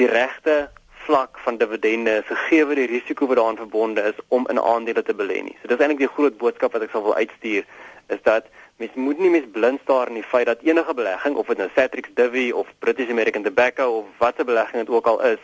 die 0.00 0.08
regte 0.08 0.70
vlak 1.04 1.38
van 1.44 1.58
dividende 1.60 2.20
gegee 2.28 2.64
die 2.78 2.88
risiko 2.88 3.26
wat 3.26 3.36
daaraan 3.36 3.60
verbonde 3.60 4.02
is 4.12 4.18
om 4.28 4.46
in 4.48 4.60
aandele 4.60 5.02
te 5.02 5.14
belê 5.14 5.40
nie. 5.44 5.56
So 5.60 5.68
dis 5.68 5.80
eintlik 5.80 6.02
die 6.04 6.14
groot 6.16 6.36
boodskap 6.40 6.76
wat 6.76 6.84
ek 6.86 6.94
sou 6.94 7.02
wil 7.04 7.16
uitstuur 7.18 7.66
is 8.14 8.22
dat 8.26 8.48
mens 8.80 8.96
moet 8.96 9.20
nie 9.20 9.30
mis 9.30 9.48
blind 9.52 9.82
staar 9.84 10.08
in 10.08 10.20
die 10.20 10.26
feit 10.32 10.48
dat 10.48 10.62
enige 10.64 10.94
belegging 10.96 11.36
of 11.36 11.50
dit 11.52 11.60
nou 11.60 11.68
Satrix 11.76 12.12
Divi 12.16 12.50
of 12.52 12.68
British 12.84 13.12
American 13.12 13.44
Tobacco 13.44 13.88
of 14.00 14.20
watter 14.22 14.46
belegging 14.48 14.84
dit 14.84 14.94
ook 14.94 15.06
al 15.06 15.20
is, 15.34 15.42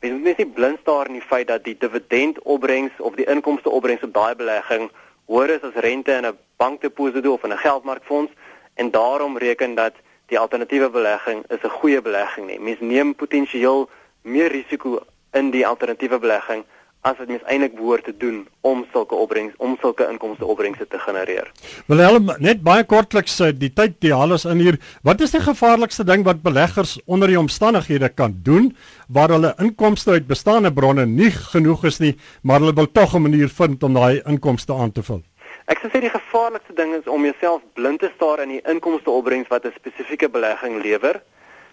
mens 0.00 0.22
moet 0.22 0.42
nie 0.42 0.50
blind 0.58 0.78
staar 0.84 1.10
in 1.10 1.18
die 1.18 1.28
feit 1.32 1.48
dat 1.50 1.64
die 1.64 1.76
dividendopbrengs 1.78 3.00
of 3.10 3.18
die 3.18 3.26
inkomste 3.26 3.70
opbrengs 3.70 4.06
op 4.06 4.14
daai 4.14 4.34
belegging 4.38 4.90
hoër 5.26 5.56
is 5.58 5.66
as 5.66 5.82
rente 5.84 6.12
in 6.12 6.26
'n 6.26 6.38
bankdeposito 6.56 7.32
of 7.32 7.44
in 7.44 7.52
'n 7.52 7.64
geldmarkfonds 7.66 8.32
en 8.74 8.90
daarom 8.90 9.38
reken 9.38 9.74
dat 9.74 9.94
die 10.28 10.38
alternatiewe 10.38 10.90
belegging 10.90 11.44
is 11.48 11.62
'n 11.64 11.76
goeie 11.80 12.02
belegging 12.02 12.46
nie. 12.46 12.60
Mens 12.60 12.80
neem 12.80 13.14
potensieel 13.14 13.88
meer 14.22 14.50
risiko 14.50 15.00
in 15.32 15.50
die 15.50 15.66
alternatiewe 15.66 16.18
belegging 16.18 16.64
as 17.00 17.16
wat 17.18 17.28
mens 17.30 17.44
eintlik 17.46 17.76
behoort 17.78 18.04
te 18.04 18.14
doen 18.16 18.46
om 18.66 18.84
sulke 18.92 19.14
opbrengs 19.14 19.54
om 19.62 19.76
sulke 19.80 20.06
inkomste 20.10 20.44
opbrengse 20.44 20.86
te 20.90 20.98
genereer. 20.98 21.46
Willem, 21.86 22.32
net 22.42 22.62
baie 22.66 22.84
kortliks 22.84 23.38
eh, 23.40 23.52
die 23.54 23.70
tyd 23.72 24.00
die 24.04 24.12
alles 24.14 24.44
in 24.44 24.58
hier. 24.58 24.78
Wat 25.06 25.20
is 25.20 25.30
die 25.30 25.40
gevaarlikste 25.40 26.04
ding 26.04 26.26
wat 26.26 26.42
beleggers 26.42 26.98
onder 27.06 27.28
die 27.28 27.38
omstandighede 27.38 28.08
kan 28.08 28.34
doen 28.42 28.76
waar 29.08 29.30
hulle 29.30 29.54
inkomste 29.62 30.18
uit 30.18 30.26
bestaande 30.26 30.72
bronne 30.72 31.06
nie 31.06 31.30
genoeg 31.30 31.84
is 31.84 32.02
nie, 32.02 32.16
maar 32.42 32.60
hulle 32.60 32.74
wil 32.74 32.90
tog 32.92 33.14
'n 33.14 33.22
manier 33.22 33.48
vind 33.48 33.82
om 33.82 33.94
daai 33.94 34.20
inkomste 34.26 34.74
aan 34.74 34.92
te 34.92 35.02
vul? 35.02 35.22
Ek 35.68 35.82
sou 35.82 35.90
sê 35.92 36.00
die 36.00 36.08
gevaarlikste 36.08 36.72
ding 36.72 36.94
is 36.96 37.08
om 37.12 37.26
jouself 37.26 37.64
blind 37.76 38.00
te 38.00 38.08
staar 38.14 38.40
in 38.40 38.54
die 38.54 38.62
inkomste 38.72 39.10
opbrengs 39.12 39.50
wat 39.52 39.66
'n 39.66 39.74
spesifieke 39.76 40.28
belegging 40.28 40.80
lewer. 40.82 41.20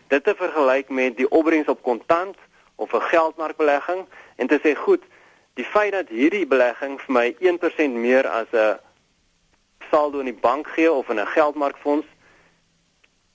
Dit 0.07 0.23
te 0.23 0.35
vergelyk 0.35 0.89
met 0.89 1.15
die 1.17 1.29
opbrengs 1.29 1.67
op 1.67 1.81
kontant 1.81 2.35
of 2.75 2.93
'n 2.93 3.01
geldmarkbelegging 3.01 4.05
en 4.35 4.47
te 4.47 4.59
sê 4.63 4.75
goed, 4.75 5.03
die 5.53 5.63
feit 5.65 5.91
dat 5.91 6.09
hierdie 6.09 6.47
belegging 6.47 6.99
vir 7.01 7.13
my 7.13 7.35
1% 7.39 7.95
meer 7.95 8.27
as 8.27 8.51
'n 8.51 8.79
saldo 9.91 10.19
in 10.19 10.25
die 10.25 10.41
bank 10.41 10.67
gee 10.67 10.91
of 10.91 11.09
in 11.09 11.19
'n 11.19 11.27
geldmarkfonds 11.27 12.07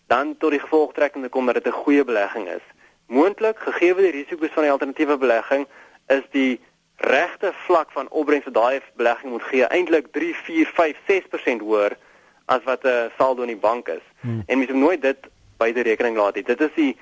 dan 0.06 0.36
tot 0.38 0.50
die 0.50 0.60
gevolgtrekking 0.60 1.28
kom 1.28 1.46
dat 1.46 1.54
dit 1.54 1.66
'n 1.66 1.82
goeie 1.84 2.04
belegging 2.04 2.48
is. 2.48 2.66
Moontlik 3.06 3.58
gegee 3.58 3.94
die 3.94 4.10
risiko's 4.10 4.52
van 4.52 4.62
die 4.62 4.72
alternatiewe 4.72 5.16
belegging 5.16 5.66
is 6.06 6.22
die 6.30 6.60
regte 7.00 7.52
vlak 7.66 7.92
van 7.92 8.08
opbrengs 8.10 8.44
wat 8.44 8.54
daai 8.54 8.80
belegging 8.96 9.32
moet 9.32 9.42
gee 9.42 9.64
eintlik 9.64 10.06
3, 10.12 10.34
4, 10.34 10.66
5, 10.74 10.96
6% 11.06 11.60
hoër 11.60 11.96
as 12.44 12.62
wat 12.64 12.84
'n 12.84 13.10
saldo 13.18 13.42
in 13.42 13.54
die 13.54 13.64
bank 13.68 13.88
is. 13.88 14.06
Hmm. 14.20 14.42
En 14.46 14.58
mens 14.58 14.70
moet 14.70 14.80
nooit 14.80 15.02
dit 15.02 15.18
buite 15.56 15.80
rekening 15.80 16.16
laat 16.16 16.34
nie. 16.34 16.44
Dit 16.44 16.60
is 16.60 16.74
die 16.74 16.96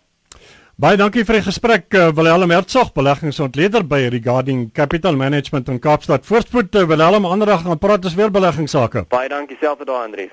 Baie 0.78 0.94
dankie 0.94 1.24
vir 1.26 1.40
die 1.40 1.42
gesprek 1.42 1.90
uh, 1.98 2.12
Willem 2.14 2.52
Hertzog 2.54 2.92
beleggingsontleder 2.94 3.82
by 3.82 4.04
Regarding 4.14 4.68
Capital 4.70 5.16
Management 5.18 5.66
in 5.72 5.80
Kaapstad. 5.82 6.22
Voorspoed 6.22 6.70
uh, 6.78 6.84
Willem 6.86 7.26
aandag 7.26 7.64
gaan 7.64 7.80
praat 7.82 8.06
ons 8.06 8.14
weer 8.14 8.30
beleggingssake. 8.30 9.02
Baie 9.10 9.26
dankie 9.32 9.58
selfs 9.58 9.82
daar 9.82 10.04
Andries. 10.04 10.30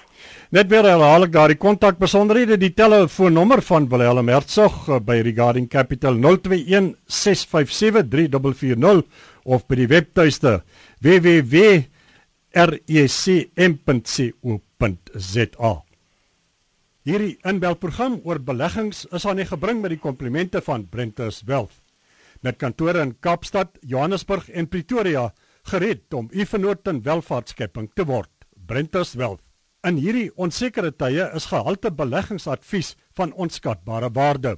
Net 0.54 0.69
weer 0.69 0.86
herhaal 0.86 1.26
ek 1.26 1.34
daardie 1.34 1.58
kontak 1.58 1.98
besonderhede 1.98 2.60
die 2.62 2.69
telefoonnommer 2.78 3.65
van 3.65 3.89
Willem 3.89 4.30
Hertzog 4.30 4.86
uh, 4.86 5.02
by 5.02 5.17
Regarding 5.26 5.65
Capital 5.65 6.13
021 6.21 6.93
657 7.10 8.06
3440 8.13 9.02
of 9.50 9.65
by 9.65 9.82
die 9.82 9.89
webtuiste 9.89 10.60
www.recm.co.za. 12.56 14.24
Hierdie 17.06 17.38
inbelprogram 17.46 18.22
oor 18.24 18.39
beleggings 18.41 19.06
is 19.13 19.26
aan 19.28 19.39
u 19.44 19.46
gebring 19.46 19.82
met 19.84 19.91
die 19.94 20.00
komplimente 20.02 20.62
van 20.63 20.88
Brentus 20.89 21.41
Wealth. 21.46 21.76
Met 22.41 22.58
kantore 22.62 23.02
in 23.04 23.20
Kaapstad, 23.20 23.78
Johannesburg 23.82 24.50
en 24.50 24.68
Pretoria, 24.72 25.34
gered 25.68 26.13
om 26.13 26.30
u 26.32 26.46
vennoot 26.46 26.88
in 26.88 27.04
welvaartskepping 27.04 27.91
te 27.94 28.06
word. 28.08 28.32
Brentus 28.65 29.13
Wealth. 29.20 29.44
In 29.86 29.96
hierdie 30.02 30.32
onsekere 30.39 30.91
tye 30.96 31.32
is 31.36 31.46
gehalte 31.52 31.91
beleggingsadvies 31.91 32.96
van 33.20 33.34
onskatbare 33.34 34.10
waarde. 34.15 34.58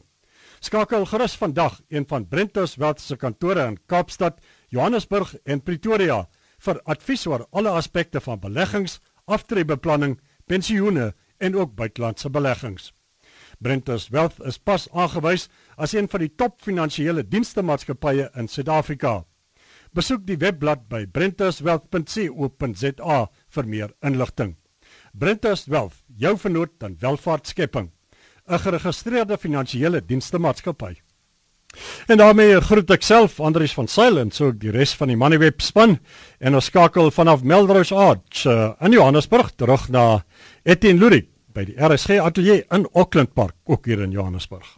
Skakel 0.62 1.06
gerus 1.06 1.36
vandag 1.38 1.82
een 1.90 2.06
van 2.08 2.28
Brentus 2.30 2.76
Wealth 2.78 3.02
se 3.02 3.18
kantore 3.18 3.66
in 3.68 3.78
Kaapstad, 3.86 4.40
Johannesburg 4.70 5.36
en 5.46 5.62
Pretoria 5.62 6.28
vir 6.66 6.82
advies 6.86 7.26
oor 7.28 7.48
alle 7.52 7.70
aspekte 7.70 8.20
van 8.24 8.40
beleggings, 8.40 9.00
aftreebeplanning, 9.26 10.20
pensioene 10.48 11.14
en 11.38 11.56
ook 11.56 11.76
buitelandse 11.76 12.30
beleggings. 12.30 12.94
Brentus 13.60 14.10
Wealth 14.10 14.40
is 14.46 14.58
pas 14.58 14.90
aangewys 14.92 15.50
as 15.78 15.94
een 15.94 16.10
van 16.10 16.20
die 16.20 16.36
top 16.36 16.62
finansiële 16.62 17.28
dienstemaatskappye 17.28 18.30
in 18.36 18.48
Suid-Afrika. 18.48 19.26
Besoek 19.98 20.28
die 20.28 20.38
webblad 20.38 20.88
by 20.90 21.06
brentuswealth.co.za 21.06 23.28
vir 23.58 23.66
meer 23.66 23.94
inligting. 24.06 24.56
Brentus 25.14 25.66
Wealth, 25.68 26.04
jou 26.18 26.38
vernoot 26.38 26.84
aan 26.84 26.98
welvaartskepping. 27.02 27.92
'n 28.48 28.60
geregistreerde 28.64 29.38
finansiële 29.38 30.06
dienste 30.06 30.40
maatskappy. 30.40 30.94
En 32.08 32.18
daarmee 32.22 32.62
groet 32.62 32.92
ek 32.96 33.06
self 33.06 33.40
Andrius 33.44 33.76
van 33.78 33.88
Sail 33.92 34.20
en 34.22 34.32
so 34.32 34.52
die 34.52 34.72
res 34.72 34.94
van 34.98 35.12
die 35.12 35.18
Moneyweb 35.20 35.62
span 35.62 35.98
en 36.40 36.58
ons 36.58 36.70
skakel 36.72 37.12
vanaf 37.12 37.44
Melrose 37.44 37.96
Arch 37.96 38.46
uh, 38.46 38.74
in 38.82 38.96
Johannesburg 38.96 39.54
terug 39.56 39.90
na 39.94 40.24
Etienne 40.64 41.02
Lurie 41.02 41.28
by 41.58 41.66
die 41.66 41.78
RSG 41.82 42.22
ateljee 42.22 42.66
in 42.72 42.86
Auckland 42.94 43.34
Park 43.34 43.56
ook 43.66 43.86
hier 43.90 44.06
in 44.06 44.14
Johannesburg. 44.14 44.78